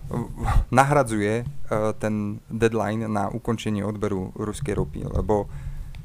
nahradzuje 0.69 1.41
ten 1.97 2.37
deadline 2.45 3.09
na 3.09 3.25
ukončenie 3.33 3.81
odberu 3.81 4.29
ruskej 4.37 4.77
ropy, 4.77 5.09
lebo 5.09 5.49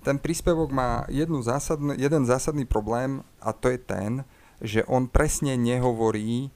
ten 0.01 0.17
príspevok 0.17 0.73
má 0.73 1.05
jednu 1.13 1.45
zásadn- 1.45 1.93
jeden 1.93 2.25
zásadný 2.25 2.65
problém 2.65 3.21
a 3.45 3.53
to 3.53 3.69
je 3.69 3.77
ten, 3.77 4.25
že 4.65 4.81
on 4.89 5.13
presne 5.13 5.61
nehovorí, 5.61 6.49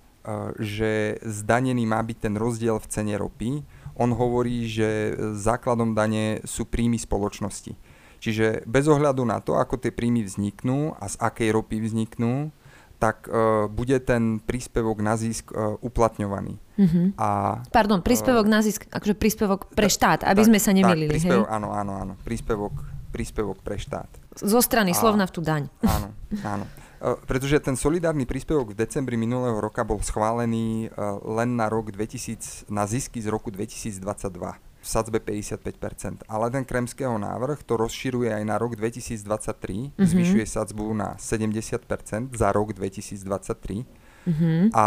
že 0.57 1.20
zdanený 1.20 1.85
má 1.85 2.00
byť 2.00 2.16
ten 2.24 2.35
rozdiel 2.40 2.81
v 2.81 2.88
cene 2.88 3.20
ropy, 3.20 3.61
on 4.00 4.16
hovorí, 4.16 4.64
že 4.64 5.12
základom 5.36 5.92
dane 5.92 6.40
sú 6.48 6.64
príjmy 6.64 6.96
spoločnosti. 6.96 7.76
Čiže 8.20 8.64
bez 8.64 8.88
ohľadu 8.88 9.24
na 9.28 9.44
to, 9.44 9.60
ako 9.60 9.76
tie 9.76 9.92
príjmy 9.92 10.24
vzniknú 10.24 10.96
a 10.96 11.04
z 11.08 11.16
akej 11.20 11.52
ropy 11.52 11.84
vzniknú, 11.84 12.52
tak 13.00 13.24
uh, 13.32 13.64
bude 13.68 13.96
ten 14.04 14.44
príspevok 14.44 15.00
na 15.00 15.16
zisk 15.16 15.52
uh, 15.56 15.80
uplatňovaný. 15.80 16.60
Mm-hmm. 16.76 17.06
A, 17.16 17.60
Pardon, 17.72 18.04
príspevok 18.04 18.44
uh, 18.44 18.52
na 18.52 18.60
zisk, 18.60 18.84
akože 18.92 19.16
príspevok 19.16 19.72
pre 19.72 19.88
štát, 19.88 20.28
aby 20.28 20.44
tak, 20.44 20.48
sme 20.52 20.58
sa 20.60 20.72
nemýlili. 20.76 21.08
Tak, 21.08 21.16
príspevok, 21.16 21.48
hej? 21.48 21.56
Áno, 21.56 21.68
áno, 21.72 21.92
áno. 21.96 22.12
Príspevok, 22.20 22.74
príspevok 23.08 23.58
pre 23.64 23.80
štát. 23.80 24.08
Zo 24.36 24.60
strany 24.60 24.92
a, 24.92 25.00
v 25.00 25.32
tú 25.32 25.40
daň. 25.40 25.72
Áno, 25.80 26.12
áno. 26.44 26.64
Eh, 27.00 27.16
pretože 27.24 27.56
ten 27.64 27.80
solidárny 27.80 28.28
príspevok 28.28 28.76
v 28.76 28.84
decembri 28.84 29.16
minulého 29.16 29.56
roka 29.56 29.80
bol 29.80 30.04
schválený 30.04 30.88
eh, 30.88 30.94
len 31.24 31.56
na 31.56 31.72
rok 31.72 31.88
2000, 31.96 32.68
na 32.68 32.84
zisky 32.84 33.24
z 33.24 33.32
roku 33.32 33.48
2022 33.48 34.04
v 34.80 34.86
sadzbe 34.88 35.20
55%. 35.20 36.24
Ale 36.28 36.46
ten 36.52 36.64
kremského 36.64 37.16
návrh 37.16 37.64
to 37.64 37.76
rozširuje 37.80 38.32
aj 38.32 38.44
na 38.44 38.56
rok 38.56 38.76
2023, 38.76 39.20
mm-hmm. 39.20 39.96
zvyšuje 39.96 40.44
sadzbu 40.44 40.92
na 40.92 41.16
70% 41.16 42.36
za 42.36 42.48
rok 42.52 42.72
2023 42.72 43.20
mm-hmm. 44.28 44.72
a 44.72 44.86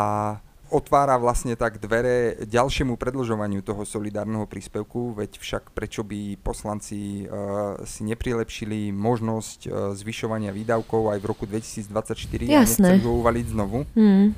otvára 0.74 1.22
vlastne 1.22 1.54
tak 1.54 1.78
dvere 1.78 2.42
ďalšiemu 2.50 2.98
predlžovaniu 2.98 3.62
toho 3.62 3.86
solidárneho 3.86 4.50
príspevku, 4.50 5.14
veď 5.14 5.38
však 5.38 5.70
prečo 5.70 6.02
by 6.02 6.42
poslanci 6.42 7.30
uh, 7.30 7.78
si 7.86 8.02
neprilepšili 8.10 8.90
možnosť 8.90 9.60
uh, 9.70 9.72
zvyšovania 9.94 10.50
výdavkov 10.50 11.14
aj 11.14 11.20
v 11.22 11.26
roku 11.30 11.46
2024 11.46 12.18
Jasné. 12.50 12.50
a 12.50 12.58
nechcem 12.58 13.06
ho 13.06 13.22
uvaliť 13.22 13.46
znovu. 13.54 13.86
Mm. 13.94 14.34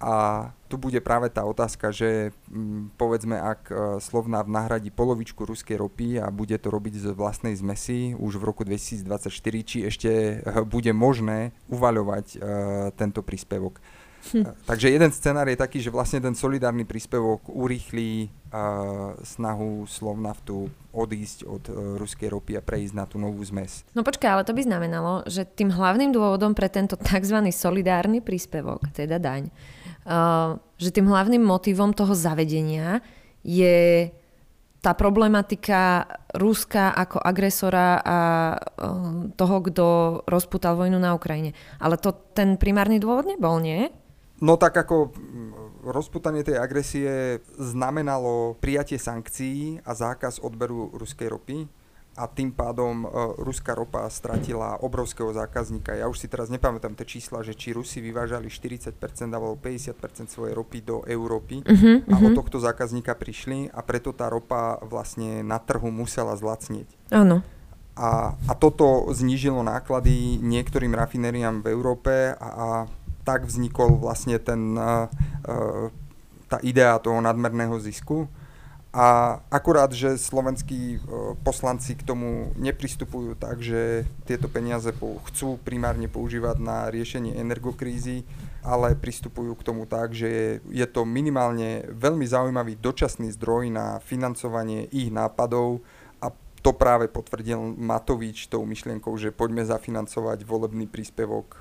A 0.00 0.48
tu 0.72 0.80
bude 0.80 0.96
práve 1.04 1.28
tá 1.28 1.44
otázka, 1.44 1.92
že 1.92 2.32
mm, 2.48 2.96
povedzme, 2.98 3.38
ak 3.38 3.62
uh, 3.70 3.76
Slovnav 4.02 4.50
nahradí 4.50 4.90
polovičku 4.90 5.46
ruskej 5.46 5.78
ropy 5.78 6.18
a 6.18 6.26
bude 6.34 6.58
to 6.58 6.66
robiť 6.66 6.94
z 6.98 7.06
vlastnej 7.14 7.54
zmesi 7.54 8.18
už 8.18 8.42
v 8.42 8.42
roku 8.42 8.66
2024, 8.66 9.30
či 9.62 9.78
ešte 9.86 10.42
bude 10.66 10.90
možné 10.90 11.54
uvaľovať 11.70 12.26
tento 12.98 13.22
príspevok. 13.22 13.78
Takže 14.70 14.92
jeden 14.92 15.10
scenár 15.10 15.48
je 15.48 15.58
taký, 15.58 15.78
že 15.80 15.92
vlastne 15.92 16.20
ten 16.20 16.36
solidárny 16.36 16.84
príspevok 16.84 17.48
urýchlí 17.48 18.28
uh, 18.28 19.16
snahu 19.24 19.88
Slovnaftu 19.88 20.70
odísť 20.92 21.38
od 21.46 21.62
uh, 21.68 21.74
ruskej 21.96 22.28
ropy 22.30 22.58
a 22.58 22.62
prejsť 22.62 22.94
na 22.94 23.04
tú 23.08 23.16
novú 23.16 23.40
zmes. 23.42 23.82
No 23.96 24.04
počkaj, 24.04 24.30
ale 24.30 24.46
to 24.46 24.56
by 24.56 24.62
znamenalo, 24.64 25.24
že 25.26 25.48
tým 25.48 25.72
hlavným 25.72 26.12
dôvodom 26.12 26.52
pre 26.52 26.68
tento 26.68 26.94
tzv. 27.00 27.36
solidárny 27.50 28.20
príspevok, 28.20 28.90
teda 28.92 29.16
daň, 29.18 29.48
uh, 30.06 30.60
že 30.76 30.94
tým 30.94 31.08
hlavným 31.08 31.42
motivom 31.42 31.96
toho 31.96 32.12
zavedenia 32.12 33.00
je 33.40 34.10
tá 34.80 34.96
problematika 34.96 36.08
Ruska 36.32 36.96
ako 36.96 37.20
agresora 37.20 38.00
a 38.00 38.18
toho, 39.36 39.56
kto 39.60 39.86
rozputal 40.24 40.72
vojnu 40.80 40.96
na 40.96 41.12
Ukrajine. 41.12 41.52
Ale 41.76 42.00
to 42.00 42.16
ten 42.32 42.56
primárny 42.56 42.96
dôvod 42.96 43.28
nebol, 43.28 43.60
nie? 43.60 43.92
No 44.40 44.56
tak 44.56 44.76
ako 44.76 45.12
rozputanie 45.84 46.44
tej 46.44 46.60
agresie 46.60 47.40
znamenalo 47.56 48.56
prijatie 48.60 49.00
sankcií 49.00 49.80
a 49.84 49.92
zákaz 49.96 50.40
odberu 50.40 50.92
ruskej 50.96 51.28
ropy 51.28 51.68
a 52.18 52.26
tým 52.26 52.50
pádom 52.50 53.06
uh, 53.06 53.38
ruská 53.38 53.72
ropa 53.72 54.02
stratila 54.10 54.82
obrovského 54.82 55.30
zákazníka. 55.30 55.94
Ja 55.94 56.10
už 56.10 56.20
si 56.20 56.26
teraz 56.26 56.50
nepamätám 56.50 56.98
tie 56.98 57.06
čísla, 57.06 57.46
že 57.46 57.54
či 57.54 57.70
Rusi 57.70 58.02
vyvážali 58.02 58.50
40% 58.50 58.98
alebo 59.30 59.54
50% 59.54 60.26
svojej 60.26 60.52
ropy 60.52 60.78
do 60.82 61.06
Európy 61.06 61.62
uh-huh, 61.62 62.04
a 62.10 62.14
uh-huh. 62.18 62.26
od 62.28 62.32
tohto 62.34 62.58
zákazníka 62.58 63.14
prišli 63.14 63.70
a 63.70 63.80
preto 63.86 64.10
tá 64.10 64.26
ropa 64.26 64.82
vlastne 64.82 65.46
na 65.46 65.62
trhu 65.62 65.88
musela 65.88 66.34
zlacnieť. 66.34 66.90
Áno. 67.14 67.46
A, 67.94 68.34
a 68.48 68.52
toto 68.56 69.06
znížilo 69.12 69.60
náklady 69.62 70.40
niektorým 70.40 70.96
rafinériám 70.96 71.62
v 71.62 71.70
Európe 71.74 72.32
a, 72.32 72.48
a 72.48 72.68
tak 73.30 73.46
vznikol 73.46 73.94
vlastne 74.02 74.42
ten, 74.42 74.74
tá 76.50 76.58
idea 76.66 76.98
toho 76.98 77.22
nadmerného 77.22 77.78
zisku. 77.78 78.26
A 78.90 79.38
akurát, 79.54 79.94
že 79.94 80.18
slovenskí 80.18 80.98
poslanci 81.46 81.94
k 81.94 82.02
tomu 82.02 82.50
nepristupujú 82.58 83.38
tak, 83.38 83.62
že 83.62 84.02
tieto 84.26 84.50
peniaze 84.50 84.90
chcú 85.30 85.62
primárne 85.62 86.10
používať 86.10 86.58
na 86.58 86.90
riešenie 86.90 87.38
energokrízy, 87.38 88.26
ale 88.66 88.98
pristupujú 88.98 89.54
k 89.54 89.62
tomu 89.62 89.86
tak, 89.86 90.10
že 90.10 90.58
je, 90.66 90.86
to 90.90 91.06
minimálne 91.06 91.86
veľmi 91.86 92.26
zaujímavý 92.26 92.82
dočasný 92.82 93.30
zdroj 93.38 93.70
na 93.70 94.02
financovanie 94.02 94.90
ich 94.90 95.14
nápadov 95.14 95.86
to 96.60 96.76
práve 96.76 97.08
potvrdil 97.08 97.56
Matovič 97.76 98.52
tou 98.52 98.68
myšlienkou, 98.68 99.16
že 99.16 99.32
poďme 99.32 99.64
zafinancovať 99.64 100.44
volebný 100.44 100.84
príspevok 100.86 101.56
e, 101.56 101.58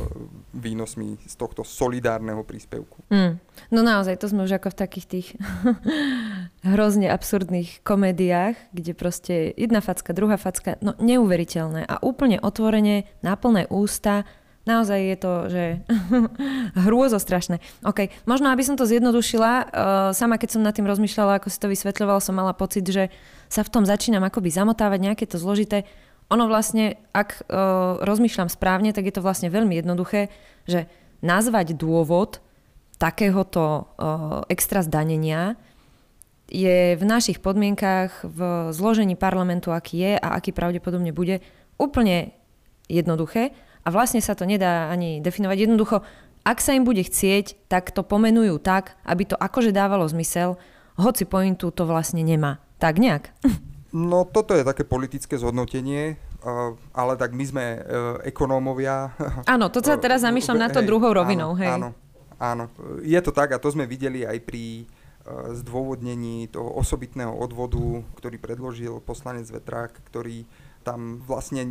výnosmi 0.66 1.22
z 1.22 1.34
tohto 1.38 1.62
solidárneho 1.62 2.42
príspevku. 2.42 3.06
Mm. 3.08 3.38
No 3.70 3.80
naozaj, 3.86 4.18
to 4.18 4.26
sme 4.26 4.42
už 4.42 4.58
ako 4.58 4.74
v 4.74 4.80
takých 4.82 5.06
tých 5.06 5.28
hrozne 6.74 7.06
absurdných 7.10 7.86
komédiách, 7.86 8.58
kde 8.74 8.92
proste 8.98 9.34
jedna 9.54 9.78
facka, 9.78 10.10
druhá 10.10 10.34
facka, 10.34 10.74
no 10.82 10.98
neuveriteľné 10.98 11.86
a 11.86 12.02
úplne 12.02 12.42
otvorene, 12.42 13.06
na 13.22 13.38
plné 13.38 13.70
ústa 13.70 14.26
Naozaj 14.62 15.00
je 15.02 15.16
to, 15.18 15.32
že 15.50 15.64
hrôzo 16.86 17.18
strašné. 17.18 17.58
OK, 17.82 18.14
možno 18.30 18.46
aby 18.54 18.62
som 18.62 18.78
to 18.78 18.86
zjednodušila, 18.86 19.52
uh, 19.58 19.66
sama 20.14 20.38
keď 20.38 20.54
som 20.54 20.62
nad 20.62 20.70
tým 20.70 20.86
rozmýšľala, 20.86 21.42
ako 21.42 21.50
si 21.50 21.58
to 21.58 21.66
vysvetľovala, 21.66 22.22
som 22.22 22.38
mala 22.38 22.54
pocit, 22.54 22.86
že 22.86 23.10
sa 23.50 23.66
v 23.66 23.72
tom 23.74 23.82
začínam 23.82 24.22
akoby 24.22 24.54
zamotávať, 24.54 24.98
nejaké 25.02 25.24
to 25.26 25.42
zložité. 25.42 25.82
Ono 26.30 26.46
vlastne, 26.46 26.94
ak 27.10 27.42
uh, 27.50 27.98
rozmýšľam 28.06 28.46
správne, 28.46 28.94
tak 28.94 29.10
je 29.10 29.14
to 29.18 29.26
vlastne 29.26 29.50
veľmi 29.50 29.82
jednoduché, 29.82 30.30
že 30.70 30.86
nazvať 31.26 31.74
dôvod 31.74 32.38
takéhoto 33.02 33.90
uh, 33.98 34.46
extra 34.46 34.86
zdanenia 34.86 35.58
je 36.46 36.94
v 36.94 37.02
našich 37.02 37.42
podmienkách, 37.42 38.22
v 38.22 38.40
zložení 38.70 39.18
parlamentu, 39.18 39.74
aký 39.74 40.06
je 40.06 40.12
a 40.22 40.38
aký 40.38 40.54
pravdepodobne 40.54 41.10
bude, 41.10 41.42
úplne 41.82 42.30
jednoduché 42.86 43.56
a 43.82 43.88
vlastne 43.90 44.22
sa 44.22 44.38
to 44.38 44.46
nedá 44.46 44.90
ani 44.90 45.18
definovať. 45.18 45.58
Jednoducho, 45.58 46.06
ak 46.42 46.58
sa 46.58 46.74
im 46.74 46.86
bude 46.86 47.02
chcieť, 47.02 47.70
tak 47.70 47.90
to 47.94 48.02
pomenujú 48.06 48.58
tak, 48.62 48.98
aby 49.06 49.26
to 49.26 49.36
akože 49.38 49.70
dávalo 49.74 50.06
zmysel, 50.06 50.58
hoci 50.98 51.26
pointu 51.26 51.70
to 51.70 51.86
vlastne 51.86 52.22
nemá. 52.22 52.62
Tak 52.78 52.98
nejak. 52.98 53.30
No 53.92 54.24
toto 54.24 54.56
je 54.56 54.64
také 54.64 54.88
politické 54.88 55.36
zhodnotenie, 55.36 56.16
ale 56.96 57.12
tak 57.14 57.36
my 57.36 57.44
sme 57.46 57.64
e, 57.64 57.78
ekonómovia. 58.32 59.14
Áno, 59.54 59.70
to 59.70 59.84
sa 59.84 60.00
teraz 60.00 60.26
zamýšľam 60.26 60.58
na 60.58 60.68
to 60.72 60.82
hej, 60.82 60.88
druhou 60.88 61.12
rovinou. 61.14 61.54
Áno, 61.54 61.60
hej. 61.60 61.70
áno, 61.70 61.88
áno, 62.40 62.64
je 63.04 63.20
to 63.22 63.30
tak 63.30 63.54
a 63.54 63.62
to 63.62 63.70
sme 63.70 63.86
videli 63.86 64.26
aj 64.26 64.38
pri 64.42 64.64
e, 64.82 64.84
zdôvodnení 65.62 66.50
toho 66.50 66.72
osobitného 66.82 67.30
odvodu, 67.30 68.02
ktorý 68.18 68.36
predložil 68.42 68.98
poslanec 69.04 69.46
Vetrák, 69.46 70.02
ktorý 70.10 70.48
tam 70.82 71.22
vlastne 71.22 71.62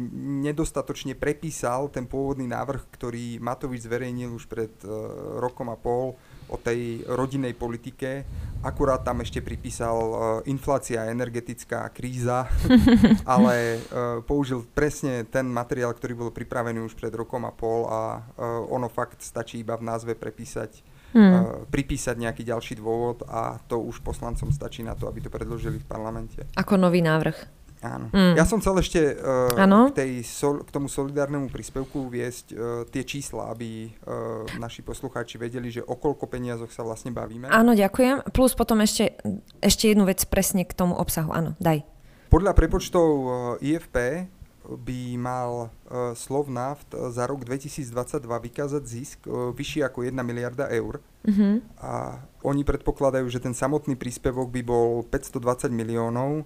nedostatočne 0.41 1.13
prepísal 1.19 1.91
ten 1.91 2.07
pôvodný 2.07 2.47
návrh, 2.47 2.87
ktorý 2.95 3.37
Matovič 3.43 3.85
zverejnil 3.85 4.31
už 4.31 4.47
pred 4.47 4.71
uh, 4.87 5.37
rokom 5.43 5.69
a 5.69 5.77
pol 5.77 6.15
o 6.51 6.57
tej 6.59 7.03
rodinnej 7.07 7.55
politike. 7.55 8.25
Akurát 8.63 9.03
tam 9.03 9.23
ešte 9.23 9.43
pripísal 9.43 9.97
uh, 9.99 10.15
inflácia 10.47 11.11
energetická 11.11 11.87
kríza, 11.91 12.47
ale 13.27 13.77
uh, 13.77 14.23
použil 14.23 14.63
presne 14.71 15.27
ten 15.27 15.45
materiál, 15.45 15.91
ktorý 15.91 16.15
bol 16.15 16.31
pripravený 16.31 16.81
už 16.87 16.95
pred 16.95 17.11
rokom 17.11 17.43
a 17.43 17.51
pol 17.51 17.85
a 17.91 18.23
ono 18.71 18.87
fakt 18.87 19.21
stačí 19.21 19.61
iba 19.61 19.75
v 19.75 19.85
názve 19.85 20.13
prepísať 20.15 20.81
hmm. 21.13 21.67
pripísať 21.71 22.15
nejaký 22.17 22.43
ďalší 22.47 22.73
dôvod 22.79 23.23
a 23.27 23.59
to 23.67 23.79
už 23.79 23.99
poslancom 24.01 24.51
stačí 24.51 24.83
na 24.83 24.95
to, 24.95 25.07
aby 25.07 25.19
to 25.23 25.29
predložili 25.29 25.79
v 25.79 25.87
parlamente. 25.87 26.47
Ako 26.55 26.79
nový 26.79 27.03
návrh. 27.03 27.60
Áno. 27.81 28.13
Mm. 28.13 28.37
Ja 28.37 28.45
som 28.45 28.61
chcel 28.61 28.77
ešte 28.77 29.01
uh, 29.17 29.89
k, 29.89 29.97
tej 29.97 30.11
sol, 30.21 30.61
k 30.61 30.69
tomu 30.69 30.85
solidárnemu 30.85 31.49
príspevku 31.49 32.13
viesť 32.13 32.45
uh, 32.53 32.57
tie 32.85 33.01
čísla, 33.01 33.49
aby 33.49 33.89
uh, 33.89 34.45
naši 34.61 34.85
poslucháči 34.85 35.41
vedeli, 35.41 35.73
že 35.73 35.81
o 35.81 35.97
koľko 35.97 36.29
peniazoch 36.29 36.69
sa 36.69 36.85
vlastne 36.85 37.09
bavíme. 37.09 37.49
Áno, 37.49 37.73
ďakujem. 37.73 38.29
Plus 38.29 38.53
potom 38.53 38.85
ešte, 38.85 39.17
ešte 39.65 39.89
jednu 39.89 40.05
vec 40.05 40.21
presne 40.29 40.61
k 40.61 40.77
tomu 40.77 40.93
obsahu. 40.93 41.33
Áno, 41.33 41.57
daj. 41.57 41.81
Podľa 42.29 42.53
prepočtov 42.53 43.07
uh, 43.09 43.29
IFP 43.65 44.29
by 44.61 45.17
mal 45.17 45.73
uh, 45.89 46.13
Slovnaft 46.13 46.93
za 46.93 47.25
rok 47.25 47.41
2022 47.49 48.21
vykázať 48.21 48.83
zisk 48.85 49.25
uh, 49.25 49.49
vyšší 49.57 49.81
ako 49.89 50.05
1 50.05 50.13
miliarda 50.21 50.69
eur. 50.69 51.01
Mm-hmm. 51.25 51.81
A 51.81 52.21
oni 52.45 52.61
predpokladajú, 52.61 53.25
že 53.25 53.41
ten 53.41 53.57
samotný 53.57 53.97
príspevok 53.97 54.53
by 54.53 54.61
bol 54.61 55.01
520 55.09 55.73
miliónov 55.73 56.45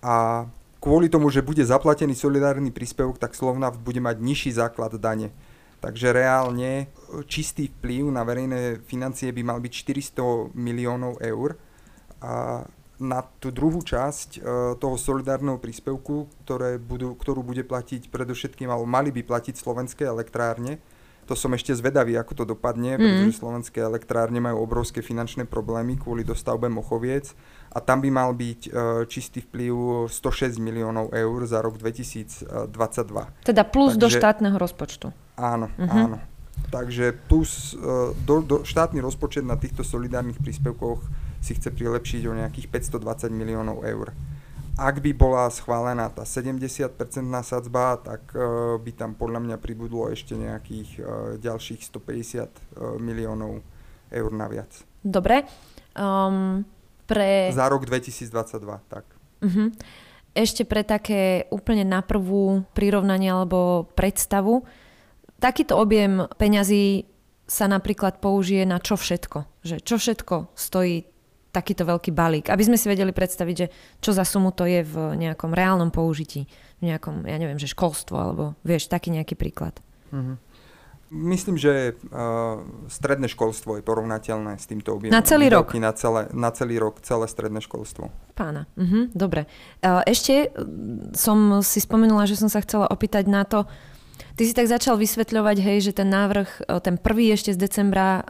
a 0.00 0.48
kvôli 0.80 1.12
tomu, 1.12 1.28
že 1.28 1.44
bude 1.44 1.62
zaplatený 1.62 2.16
solidárny 2.16 2.72
príspevok, 2.72 3.20
tak 3.20 3.36
Slovnaft 3.36 3.78
bude 3.84 4.00
mať 4.00 4.16
nižší 4.18 4.50
základ 4.56 4.96
dane. 4.96 5.30
Takže 5.80 6.12
reálne 6.12 6.92
čistý 7.24 7.72
vplyv 7.72 8.12
na 8.12 8.20
verejné 8.24 8.84
financie 8.84 9.32
by 9.32 9.42
mal 9.44 9.58
byť 9.64 9.72
400 10.12 10.52
miliónov 10.56 11.20
eur. 11.24 11.56
A 12.20 12.64
na 13.00 13.24
tú 13.40 13.48
druhú 13.48 13.80
časť 13.80 14.28
e, 14.36 14.40
toho 14.76 14.96
solidárneho 15.00 15.56
príspevku, 15.56 16.28
ktoré 16.44 16.76
budú, 16.76 17.16
ktorú 17.16 17.40
bude 17.40 17.64
platiť 17.64 18.12
predovšetkým, 18.12 18.68
alebo 18.68 18.84
mali 18.84 19.08
by 19.08 19.24
platiť 19.24 19.56
slovenské 19.56 20.04
elektrárne, 20.04 20.76
to 21.24 21.32
som 21.32 21.54
ešte 21.56 21.72
zvedavý, 21.72 22.18
ako 22.20 22.42
to 22.42 22.44
dopadne, 22.44 22.98
mm. 22.98 23.00
pretože 23.00 23.40
slovenské 23.40 23.80
elektrárne 23.80 24.42
majú 24.42 24.66
obrovské 24.66 25.00
finančné 25.00 25.48
problémy 25.48 25.96
kvôli 25.96 26.28
dostavbe 26.28 26.68
Mochoviec 26.68 27.32
a 27.70 27.78
tam 27.78 28.02
by 28.02 28.10
mal 28.10 28.30
byť 28.34 28.60
uh, 28.66 28.72
čistý 29.06 29.40
vplyv 29.46 30.06
106 30.10 30.58
miliónov 30.58 31.14
eur 31.14 31.38
za 31.46 31.62
rok 31.62 31.78
2022. 31.78 32.50
Teda 33.46 33.62
plus 33.62 33.94
Takže, 33.94 34.02
do 34.02 34.08
štátneho 34.10 34.56
rozpočtu. 34.58 35.14
Áno, 35.38 35.70
uh-huh. 35.78 36.02
áno. 36.10 36.18
Takže 36.74 37.14
plus 37.30 37.78
uh, 37.78 38.10
do, 38.26 38.42
do, 38.42 38.56
štátny 38.66 38.98
rozpočet 38.98 39.46
na 39.46 39.54
týchto 39.54 39.86
solidárnych 39.86 40.42
príspevkoch 40.42 41.00
si 41.40 41.56
chce 41.56 41.72
prilepšiť 41.72 42.22
o 42.26 42.36
nejakých 42.36 42.66
520 42.68 43.32
miliónov 43.32 43.86
eur 43.86 44.12
ak 44.80 45.04
by 45.04 45.12
bola 45.12 45.44
schválená 45.52 46.08
tá 46.08 46.24
70-percentná 46.24 47.44
sadzba, 47.44 48.00
tak 48.00 48.32
uh, 48.32 48.80
by 48.80 48.90
tam 48.96 49.12
podľa 49.12 49.44
mňa 49.44 49.56
pribudlo 49.60 50.08
ešte 50.08 50.32
nejakých 50.32 50.90
uh, 50.96 51.04
ďalších 51.36 51.84
150 51.84 52.00
uh, 52.00 52.48
e, 52.48 52.48
miliónov 52.96 53.60
eur 54.08 54.30
naviac. 54.32 54.72
Dobre. 55.04 55.44
Um, 55.92 56.64
pre... 57.10 57.50
Za 57.50 57.66
rok 57.66 57.82
2022, 57.90 58.30
tak. 58.86 59.04
Uh-huh. 59.42 59.74
Ešte 60.30 60.62
pre 60.62 60.86
také 60.86 61.50
úplne 61.50 61.82
na 61.82 62.06
prvú 62.06 62.62
prirovnanie 62.70 63.34
alebo 63.34 63.90
predstavu, 63.98 64.62
takýto 65.42 65.74
objem 65.74 66.30
peňazí 66.38 67.10
sa 67.50 67.66
napríklad 67.66 68.22
použije 68.22 68.62
na 68.62 68.78
čo 68.78 68.94
všetko? 68.94 69.66
Že 69.66 69.76
čo 69.82 69.96
všetko 69.98 70.54
stojí 70.54 71.10
takýto 71.50 71.82
veľký 71.82 72.14
balík, 72.14 72.46
aby 72.46 72.62
sme 72.62 72.78
si 72.78 72.86
vedeli 72.86 73.10
predstaviť, 73.10 73.56
že 73.58 73.66
čo 73.98 74.14
za 74.14 74.22
sumu 74.22 74.54
to 74.54 74.70
je 74.70 74.86
v 74.86 75.18
nejakom 75.18 75.50
reálnom 75.50 75.90
použití, 75.90 76.46
v 76.78 76.94
nejakom, 76.94 77.26
ja 77.26 77.36
neviem, 77.42 77.58
že 77.58 77.66
školstvo, 77.66 78.14
alebo 78.14 78.54
vieš, 78.62 78.86
taký 78.86 79.10
nejaký 79.10 79.34
príklad. 79.34 79.74
Mm-hmm. 80.14 80.36
Myslím, 81.10 81.58
že 81.58 81.98
uh, 81.98 82.62
stredné 82.86 83.26
školstvo 83.26 83.78
je 83.78 83.82
porovnateľné 83.82 84.62
s 84.62 84.70
týmto 84.70 84.94
objemom. 84.94 85.10
Na 85.10 85.26
celý 85.26 85.50
rok? 85.50 85.74
Na, 85.74 85.90
celé, 85.90 86.30
na 86.30 86.54
celý 86.54 86.78
rok, 86.78 87.02
celé 87.02 87.26
stredné 87.26 87.58
školstvo. 87.58 88.14
Pána, 88.38 88.70
uh-huh, 88.78 89.10
dobre. 89.10 89.50
Uh, 89.82 90.06
ešte 90.06 90.54
som 91.18 91.66
si 91.66 91.82
spomenula, 91.82 92.30
že 92.30 92.38
som 92.38 92.46
sa 92.46 92.62
chcela 92.62 92.86
opýtať 92.86 93.26
na 93.26 93.42
to, 93.42 93.66
Ty 94.36 94.48
si 94.48 94.56
tak 94.56 94.72
začal 94.72 94.96
vysvetľovať, 94.96 95.56
hej, 95.60 95.78
že 95.90 95.92
ten 95.92 96.08
návrh, 96.08 96.64
ten 96.80 96.96
prvý 96.96 97.28
ešte 97.32 97.52
z 97.52 97.60
decembra, 97.60 98.24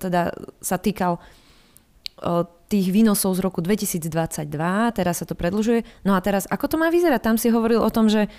teda 0.00 0.32
sa 0.60 0.80
týkal 0.80 1.20
tých 2.72 2.86
výnosov 2.88 3.36
z 3.36 3.44
roku 3.44 3.60
2022, 3.60 4.48
teraz 4.96 5.20
sa 5.20 5.26
to 5.28 5.36
predlžuje. 5.36 5.84
No 6.04 6.16
a 6.16 6.20
teraz, 6.24 6.48
ako 6.48 6.64
to 6.64 6.76
má 6.80 6.88
vyzerať? 6.92 7.20
Tam 7.20 7.36
si 7.36 7.52
hovoril 7.52 7.80
o 7.80 7.92
tom, 7.92 8.08
že 8.08 8.32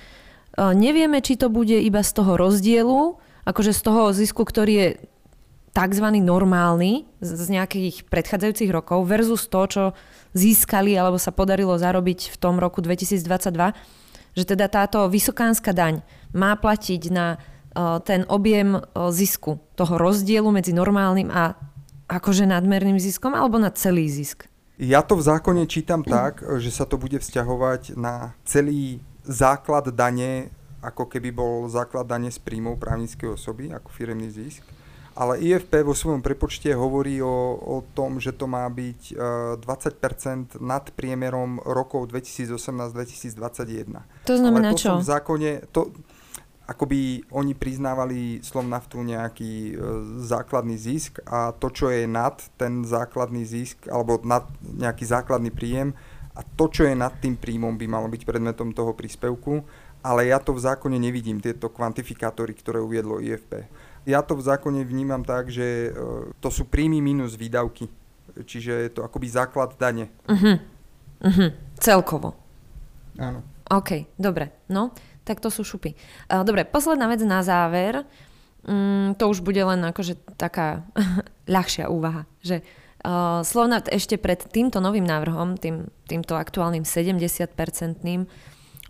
nevieme, 0.58 1.22
či 1.22 1.38
to 1.38 1.54
bude 1.54 1.78
iba 1.78 2.02
z 2.02 2.12
toho 2.14 2.38
rozdielu, 2.38 3.18
akože 3.46 3.72
z 3.74 3.82
toho 3.82 4.14
zisku, 4.14 4.46
ktorý 4.46 4.74
je 4.74 4.88
tzv. 5.72 6.08
normálny 6.20 7.08
z 7.24 7.48
nejakých 7.48 8.08
predchádzajúcich 8.12 8.72
rokov 8.72 9.08
versus 9.08 9.48
to, 9.48 9.62
čo 9.68 9.84
získali 10.36 10.96
alebo 10.96 11.16
sa 11.16 11.32
podarilo 11.32 11.76
zarobiť 11.80 12.36
v 12.36 12.38
tom 12.40 12.60
roku 12.60 12.84
2022, 12.84 13.72
že 14.36 14.44
teda 14.48 14.68
táto 14.68 15.08
vysokánska 15.08 15.72
daň 15.72 16.04
má 16.36 16.56
platiť 16.56 17.02
na 17.12 17.36
e, 17.36 17.38
ten 18.04 18.28
objem 18.28 18.80
e, 18.80 18.82
zisku, 19.12 19.60
toho 19.76 19.96
rozdielu 20.00 20.48
medzi 20.52 20.76
normálnym 20.76 21.32
a 21.32 21.56
akože 22.12 22.44
nadmerným 22.48 23.00
ziskom 23.00 23.32
alebo 23.32 23.56
na 23.56 23.72
celý 23.72 24.08
zisk? 24.12 24.48
Ja 24.82 25.06
to 25.06 25.14
v 25.16 25.24
zákone 25.24 25.70
čítam 25.70 26.02
tak, 26.02 26.42
že 26.58 26.74
sa 26.74 26.90
to 26.90 26.98
bude 26.98 27.22
vzťahovať 27.22 27.96
na 27.96 28.34
celý 28.44 29.00
základ 29.24 29.94
dane, 29.94 30.50
ako 30.82 31.06
keby 31.06 31.30
bol 31.30 31.70
základ 31.70 32.10
dane 32.10 32.34
z 32.34 32.42
príjmov 32.42 32.82
právnickej 32.82 33.38
osoby, 33.38 33.70
ako 33.70 33.94
firemný 33.94 34.34
zisk. 34.34 34.66
ale 35.14 35.38
IFP 35.38 35.86
vo 35.86 35.94
svojom 35.94 36.26
prepočte 36.26 36.74
hovorí 36.74 37.22
o, 37.22 37.54
o 37.62 37.86
tom, 37.94 38.18
že 38.18 38.34
to 38.34 38.50
má 38.50 38.66
byť 38.66 39.02
uh, 39.14 39.62
20% 39.62 40.58
nad 40.58 40.90
priemerom 40.98 41.62
rokov 41.62 42.10
2018-2021. 42.10 44.02
To 44.26 44.36
znamená 44.36 44.74
ale 44.74 44.80
to 44.80 44.82
čo? 44.82 44.98
v 44.98 45.06
zákone, 45.06 45.52
to, 45.70 45.94
akoby 46.66 47.22
oni 47.30 47.54
priznávali 47.54 48.42
Slovnaftu 48.42 49.04
nejaký 49.04 49.76
uh, 49.76 49.78
základný 50.24 50.80
zisk 50.80 51.20
a 51.28 51.52
to, 51.54 51.70
čo 51.70 51.94
je 51.94 52.10
nad 52.10 52.42
ten 52.58 52.88
základný 52.88 53.46
zisk, 53.46 53.86
alebo 53.92 54.18
nad 54.24 54.48
nejaký 54.64 55.06
základný 55.06 55.52
príjem, 55.54 55.94
a 56.32 56.48
to, 56.48 56.72
čo 56.72 56.88
je 56.88 56.96
nad 56.96 57.12
tým 57.20 57.36
príjmom, 57.36 57.76
by 57.76 57.92
malo 57.92 58.08
byť 58.08 58.24
predmetom 58.24 58.72
toho 58.72 58.96
príspevku, 58.96 59.68
ale 60.02 60.34
ja 60.34 60.42
to 60.42 60.58
v 60.58 60.66
zákone 60.66 60.98
nevidím, 60.98 61.38
tieto 61.38 61.70
kvantifikátory, 61.70 62.58
ktoré 62.58 62.82
uviedlo 62.82 63.22
IFP. 63.22 63.70
Ja 64.10 64.26
to 64.26 64.34
v 64.34 64.46
zákone 64.46 64.82
vnímam 64.82 65.22
tak, 65.22 65.54
že 65.54 65.94
uh, 65.94 66.34
to 66.42 66.50
sú 66.50 66.66
príjmy 66.66 67.02
minus 67.02 67.38
výdavky. 67.38 67.86
Čiže 68.32 68.72
je 68.88 68.92
to 68.98 69.06
akoby 69.06 69.28
základ 69.30 69.78
dane. 69.78 70.10
Uh-huh. 70.26 70.58
Uh-huh. 71.22 71.50
Celkovo. 71.78 72.34
Áno. 73.22 73.46
OK, 73.70 74.10
dobre. 74.18 74.66
No, 74.74 74.96
tak 75.22 75.38
to 75.38 75.54
sú 75.54 75.62
šupy. 75.62 75.94
Uh, 76.28 76.42
dobre, 76.42 76.66
posledná 76.66 77.06
vec 77.06 77.22
na 77.22 77.46
záver. 77.46 78.02
Mm, 78.62 79.18
to 79.18 79.30
už 79.30 79.42
bude 79.42 79.58
len 79.58 79.82
akože 79.86 80.18
taká 80.38 80.86
ľahšia 81.56 81.90
úvaha, 81.90 82.30
že 82.46 82.62
uh, 83.06 83.42
Slovnat 83.42 83.90
ešte 83.90 84.22
pred 84.22 84.38
týmto 84.38 84.78
novým 84.78 85.06
návrhom, 85.06 85.58
tým, 85.58 85.90
týmto 86.06 86.38
aktuálnym 86.38 86.86
70-percentným, 86.86 88.30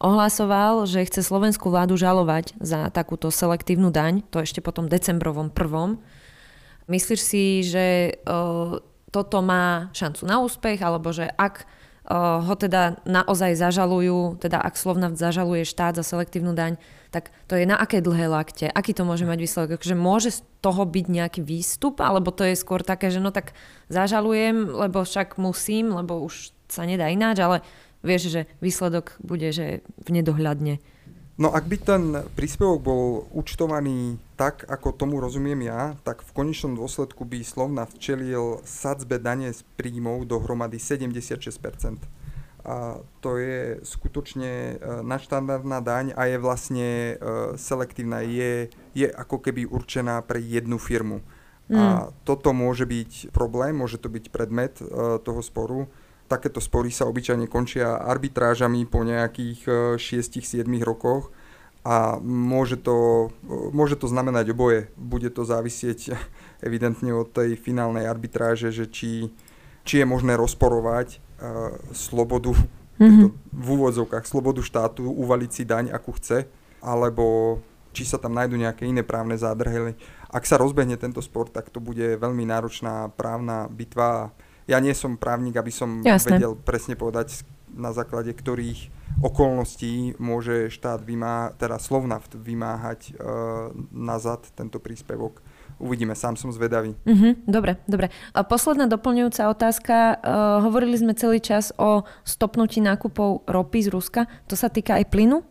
ohlasoval, 0.02 0.90
že 0.90 1.06
chce 1.06 1.22
slovenskú 1.22 1.70
vládu 1.70 1.94
žalovať 1.96 2.58
za 2.58 2.90
takúto 2.90 3.30
selektívnu 3.30 3.94
daň, 3.94 4.26
to 4.34 4.42
ešte 4.42 4.60
potom 4.60 4.90
decembrovom 4.90 5.54
prvom. 5.54 6.02
Myslíš 6.90 7.22
si, 7.22 7.62
že 7.62 8.18
uh, 8.26 8.82
toto 9.14 9.38
má 9.46 9.94
šancu 9.94 10.26
na 10.26 10.42
úspech, 10.42 10.82
alebo 10.82 11.14
že 11.14 11.30
ak 11.30 11.64
uh, 11.64 12.42
ho 12.42 12.56
teda 12.58 12.98
naozaj 13.06 13.54
zažalujú, 13.56 14.42
teda 14.42 14.58
ak 14.58 14.76
Slovnaft 14.76 15.22
zažaluje 15.22 15.64
štát 15.70 15.96
za 15.96 16.04
selektívnu 16.04 16.58
daň, 16.58 16.82
tak 17.14 17.30
to 17.46 17.60
je 17.60 17.70
na 17.70 17.78
aké 17.78 18.02
dlhé 18.02 18.26
lakte? 18.32 18.66
Aký 18.72 18.98
to 18.98 19.06
môže 19.06 19.28
mať 19.28 19.40
výsledok? 19.40 19.72
Akože 19.78 19.96
môže 20.00 20.30
z 20.34 20.40
toho 20.64 20.82
byť 20.88 21.06
nejaký 21.12 21.42
výstup, 21.46 22.02
alebo 22.02 22.34
to 22.34 22.48
je 22.48 22.58
skôr 22.58 22.82
také, 22.82 23.14
že 23.14 23.22
no 23.22 23.30
tak 23.30 23.54
zažalujem, 23.92 24.72
lebo 24.72 25.04
však 25.04 25.38
musím, 25.38 25.94
lebo 25.94 26.24
už 26.24 26.56
sa 26.72 26.88
nedá 26.88 27.12
ináč, 27.12 27.44
ale 27.44 27.62
vieš, 28.02 28.34
že 28.34 28.42
výsledok 28.62 29.18
bude, 29.22 29.50
že 29.54 29.86
v 30.06 30.10
nedohľadne. 30.10 30.82
No 31.42 31.50
ak 31.50 31.66
by 31.66 31.78
ten 31.82 32.04
príspevok 32.38 32.80
bol 32.86 33.04
účtovaný 33.34 34.22
tak, 34.38 34.62
ako 34.70 34.94
tomu 34.94 35.18
rozumiem 35.18 35.66
ja, 35.66 35.98
tak 36.06 36.22
v 36.22 36.32
konečnom 36.38 36.78
dôsledku 36.78 37.26
by 37.26 37.42
Slovna 37.42 37.90
včelil 37.90 38.62
sadzbe 38.62 39.18
dane 39.18 39.50
z 39.50 39.66
príjmov 39.74 40.30
dohromady 40.30 40.78
76%. 40.78 41.42
A 42.62 43.02
to 43.26 43.42
je 43.42 43.82
skutočne 43.82 44.54
e, 44.54 44.74
nadštandardná 45.02 45.82
daň 45.82 46.14
a 46.14 46.30
je 46.30 46.38
vlastne 46.38 46.90
e, 46.90 47.14
selektívna, 47.58 48.22
je, 48.22 48.70
je 48.94 49.10
ako 49.10 49.42
keby 49.42 49.66
určená 49.66 50.22
pre 50.22 50.38
jednu 50.38 50.78
firmu. 50.78 51.26
Mm. 51.74 51.78
A 51.82 51.86
toto 52.22 52.54
môže 52.54 52.86
byť 52.86 53.34
problém, 53.34 53.74
môže 53.74 53.98
to 53.98 54.14
byť 54.14 54.30
predmet 54.30 54.78
e, 54.78 54.86
toho 55.26 55.42
sporu 55.42 55.90
takéto 56.32 56.63
spory 56.63 56.96
sa 56.96 57.04
obyčajne 57.12 57.52
končia 57.52 58.00
arbitrážami 58.00 58.88
po 58.88 59.04
nejakých 59.04 60.00
6-7 60.00 60.63
e, 60.63 60.80
rokoch 60.88 61.36
a 61.84 62.22
môže 62.22 62.78
to, 62.78 63.30
môže 63.74 63.98
to 63.98 64.08
znamenať 64.08 64.54
oboje. 64.56 64.88
Bude 64.96 65.28
to 65.34 65.44
závisieť 65.44 66.15
evidentne 66.67 67.12
od 67.12 67.28
tej 67.36 67.60
finálnej 67.60 68.08
arbitráže, 68.08 68.72
že 68.72 68.88
či, 68.88 69.34
či 69.84 70.00
je 70.00 70.06
možné 70.06 70.38
rozporovať 70.38 71.17
uh, 71.17 71.74
slobodu, 71.89 72.54
mm-hmm. 73.02 73.30
v 73.50 73.67
úvodzovkách, 73.67 74.30
slobodu 74.30 74.62
štátu 74.62 75.10
uvaliť 75.10 75.50
si 75.50 75.63
daň, 75.65 75.89
akú 75.89 76.13
chce, 76.13 76.46
alebo 76.86 77.58
či 77.91 78.06
sa 78.06 78.22
tam 78.22 78.38
nájdú 78.38 78.56
nejaké 78.56 78.86
iné 78.86 79.02
právne 79.02 79.36
zádrhely. 79.36 79.98
Ak 80.32 80.48
sa 80.48 80.62
rozbehne 80.62 80.96
tento 80.96 81.20
spor, 81.20 81.50
tak 81.52 81.74
to 81.74 81.84
bude 81.84 82.22
veľmi 82.22 82.46
náročná 82.48 83.12
právna 83.17 83.67
bitva 83.67 84.32
ja 84.72 84.80
nie 84.80 84.96
som 84.96 85.20
právnik, 85.20 85.60
aby 85.60 85.70
som 85.70 86.00
Jasne. 86.00 86.40
vedel 86.40 86.56
presne 86.56 86.96
povedať, 86.96 87.44
na 87.76 87.92
základe 87.92 88.32
ktorých 88.32 88.92
okolností 89.20 90.16
môže 90.20 90.72
štát 90.72 91.04
vymá, 91.04 91.52
teda 91.60 91.76
Slovnaft 91.80 92.32
vymáhať 92.36 93.16
uh, 93.16 93.76
nazad 93.92 94.48
tento 94.56 94.80
príspevok. 94.80 95.44
Uvidíme, 95.82 96.14
sám 96.16 96.38
som 96.38 96.54
zvedavý. 96.54 96.94
Uh-huh, 97.04 97.34
dobre, 97.44 97.82
dobre. 97.90 98.14
A 98.38 98.46
posledná 98.46 98.86
doplňujúca 98.86 99.50
otázka. 99.50 99.96
Uh, 100.22 100.64
hovorili 100.64 100.96
sme 100.96 101.18
celý 101.18 101.42
čas 101.42 101.74
o 101.76 102.06
stopnutí 102.24 102.80
nákupov 102.80 103.50
ropy 103.50 103.80
z 103.84 103.90
Ruska. 103.90 104.22
To 104.48 104.56
sa 104.56 104.70
týka 104.70 104.96
aj 105.02 105.10
plynu? 105.10 105.42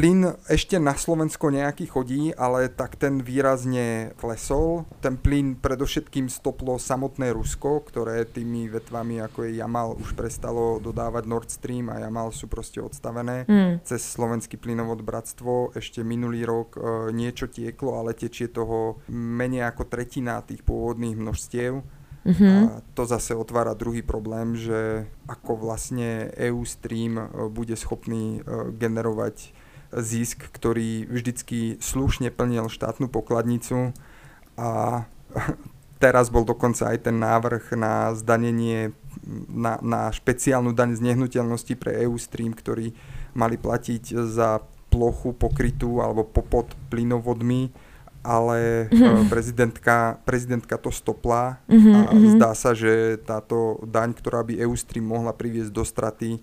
Plyn 0.00 0.32
ešte 0.48 0.80
na 0.80 0.96
Slovensko 0.96 1.52
nejaký 1.52 1.84
chodí, 1.84 2.32
ale 2.32 2.72
tak 2.72 2.96
ten 2.96 3.20
výrazne 3.20 4.16
klesol. 4.16 4.88
Ten 5.04 5.20
plyn 5.20 5.60
predovšetkým 5.60 6.32
stoplo 6.32 6.80
samotné 6.80 7.36
Rusko, 7.36 7.84
ktoré 7.84 8.24
tými 8.24 8.72
vetvami 8.72 9.20
ako 9.20 9.44
je 9.44 9.60
Jamal 9.60 9.92
už 10.00 10.16
prestalo 10.16 10.80
dodávať 10.80 11.28
Nord 11.28 11.52
Stream 11.52 11.92
a 11.92 12.00
Jamal 12.00 12.32
sú 12.32 12.48
proste 12.48 12.80
odstavené 12.80 13.44
mm. 13.44 13.84
cez 13.84 14.00
slovenský 14.00 14.56
plynovod 14.56 15.04
Bratstvo. 15.04 15.76
Ešte 15.76 16.00
minulý 16.00 16.48
rok 16.48 16.80
e, 16.80 17.12
niečo 17.12 17.52
tieklo, 17.52 18.00
ale 18.00 18.16
tečie 18.16 18.48
toho 18.48 19.04
menej 19.12 19.68
ako 19.68 19.84
tretina 19.84 20.40
tých 20.40 20.64
pôvodných 20.64 21.20
množstiev. 21.20 21.84
Mm-hmm. 22.24 22.48
A 22.48 22.80
to 22.96 23.04
zase 23.04 23.36
otvára 23.36 23.76
druhý 23.76 24.00
problém, 24.00 24.56
že 24.56 25.08
ako 25.28 25.60
vlastne 25.60 26.32
EU 26.40 26.64
Stream 26.64 27.20
e, 27.20 27.52
bude 27.52 27.76
schopný 27.76 28.40
e, 28.40 28.72
generovať 28.80 29.59
zisk, 29.94 30.50
ktorý 30.54 31.06
vždycky 31.10 31.78
slušne 31.82 32.30
plnil 32.30 32.70
štátnu 32.70 33.10
pokladnicu 33.10 33.90
a 34.54 35.02
teraz 36.02 36.32
bol 36.32 36.46
dokonca 36.46 36.90
aj 36.94 37.10
ten 37.10 37.16
návrh 37.18 37.74
na 37.74 38.14
zdanenie, 38.16 38.94
na, 39.50 39.76
na 39.82 40.08
špeciálnu 40.14 40.72
daň 40.72 40.96
z 40.96 41.04
nehnuteľnosti 41.12 41.74
pre 41.76 42.06
EU 42.06 42.16
Stream, 42.16 42.54
ktorý 42.54 42.94
mali 43.36 43.60
platiť 43.60 44.26
za 44.26 44.62
plochu 44.90 45.30
pokrytú 45.34 46.02
alebo 46.02 46.26
popod 46.26 46.74
plynovodmi, 46.90 47.70
ale 48.20 48.90
mm-hmm. 48.90 49.30
prezidentka, 49.32 50.18
prezidentka 50.26 50.76
to 50.76 50.90
stopla 50.92 51.62
mm-hmm, 51.70 51.94
a 51.94 52.00
mhm. 52.12 52.30
zdá 52.36 52.50
sa, 52.52 52.76
že 52.76 53.16
táto 53.22 53.80
daň, 53.86 54.12
ktorá 54.12 54.44
by 54.44 54.60
EU 54.66 54.74
Stream 54.76 55.08
mohla 55.08 55.32
priviesť 55.32 55.72
do 55.72 55.84
straty, 55.86 56.42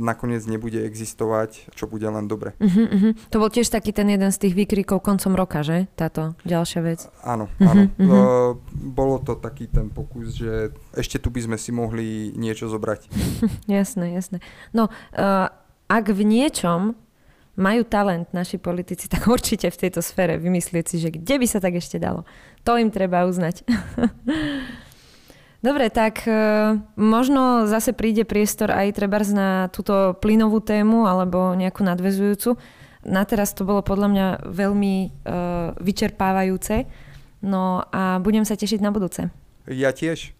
nakoniec 0.00 0.40
nebude 0.48 0.80
existovať, 0.80 1.68
čo 1.76 1.84
bude 1.84 2.08
len 2.08 2.24
dobre. 2.24 2.56
Uh-huh, 2.56 2.88
uh-huh. 2.88 3.12
To 3.28 3.36
bol 3.36 3.52
tiež 3.52 3.68
taký 3.68 3.92
ten 3.92 4.08
jeden 4.08 4.32
z 4.32 4.48
tých 4.48 4.56
výkrikov 4.56 5.04
koncom 5.04 5.36
roka, 5.36 5.60
že? 5.60 5.92
Táto 5.92 6.32
ďalšia 6.48 6.80
vec. 6.80 7.04
Áno, 7.20 7.52
uh-huh, 7.60 7.68
áno. 7.68 7.82
Uh-huh. 8.00 8.08
Uh, 8.08 8.50
bolo 8.72 9.20
to 9.20 9.36
taký 9.36 9.68
ten 9.68 9.92
pokus, 9.92 10.40
že 10.40 10.72
ešte 10.96 11.20
tu 11.20 11.28
by 11.28 11.44
sme 11.44 11.56
si 11.60 11.68
mohli 11.68 12.32
niečo 12.32 12.72
zobrať. 12.72 13.12
jasné, 13.68 14.16
jasné. 14.16 14.40
No, 14.72 14.88
uh, 14.88 15.52
ak 15.88 16.04
v 16.16 16.24
niečom 16.24 16.96
majú 17.58 17.82
talent 17.84 18.30
naši 18.32 18.56
politici, 18.56 19.10
tak 19.10 19.26
určite 19.28 19.68
v 19.68 19.80
tejto 19.84 20.00
sfére 20.00 20.40
vymyslieť 20.40 20.84
si, 20.88 20.96
že 21.02 21.12
kde 21.12 21.34
by 21.42 21.46
sa 21.50 21.58
tak 21.60 21.76
ešte 21.76 22.00
dalo. 22.00 22.24
To 22.64 22.78
im 22.80 22.88
treba 22.88 23.26
uznať. 23.28 23.66
Dobre, 25.58 25.90
tak 25.90 26.22
e, 26.22 26.32
možno 26.94 27.66
zase 27.66 27.90
príde 27.90 28.22
priestor 28.22 28.70
aj 28.70 28.94
treba 28.94 29.18
na 29.34 29.66
túto 29.74 30.14
plynovú 30.22 30.62
tému 30.62 31.10
alebo 31.10 31.58
nejakú 31.58 31.82
nadvezujúcu. 31.82 32.54
Na 33.02 33.26
teraz 33.26 33.58
to 33.58 33.66
bolo 33.66 33.82
podľa 33.82 34.08
mňa 34.10 34.26
veľmi 34.46 34.94
e, 35.02 35.08
vyčerpávajúce. 35.82 36.86
No 37.42 37.82
a 37.90 38.22
budem 38.22 38.46
sa 38.46 38.54
tešiť 38.54 38.78
na 38.78 38.94
budúce. 38.94 39.34
Ja 39.66 39.90
tiež. 39.90 40.30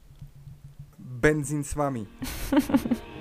Benzín 0.98 1.66
s 1.66 1.74
vami. 1.74 2.06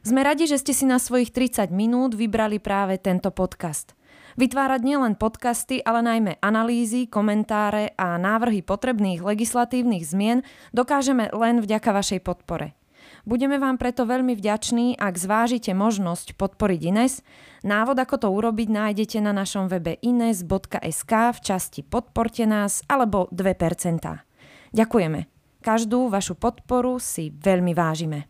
Sme 0.00 0.24
radi, 0.24 0.48
že 0.48 0.56
ste 0.56 0.72
si 0.72 0.88
na 0.88 0.96
svojich 0.96 1.28
30 1.28 1.68
minút 1.70 2.16
vybrali 2.16 2.56
práve 2.56 2.96
tento 2.96 3.28
podcast. 3.28 3.92
Vytvárať 4.38 4.80
nielen 4.86 5.18
podcasty, 5.18 5.82
ale 5.82 6.04
najmä 6.06 6.32
analýzy, 6.38 7.10
komentáre 7.10 7.96
a 7.98 8.14
návrhy 8.20 8.62
potrebných 8.62 9.24
legislatívnych 9.24 10.06
zmien 10.06 10.46
dokážeme 10.70 11.32
len 11.34 11.58
vďaka 11.58 11.90
vašej 11.90 12.20
podpore. 12.22 12.78
Budeme 13.26 13.60
vám 13.60 13.76
preto 13.76 14.08
veľmi 14.08 14.32
vďační, 14.32 14.96
ak 14.96 15.14
zvážite 15.18 15.76
možnosť 15.76 16.38
podporiť 16.40 16.80
Ines. 16.88 17.20
Návod, 17.66 17.98
ako 18.00 18.16
to 18.16 18.28
urobiť, 18.32 18.68
nájdete 18.70 19.18
na 19.20 19.36
našom 19.36 19.68
webe 19.68 20.00
ines.sk 20.00 21.12
v 21.12 21.38
časti 21.42 21.80
Podporte 21.84 22.48
nás 22.48 22.80
alebo 22.88 23.28
2%. 23.34 24.24
Ďakujeme. 24.72 25.20
Každú 25.60 26.08
vašu 26.08 26.40
podporu 26.40 26.96
si 26.96 27.28
veľmi 27.28 27.76
vážime. 27.76 28.29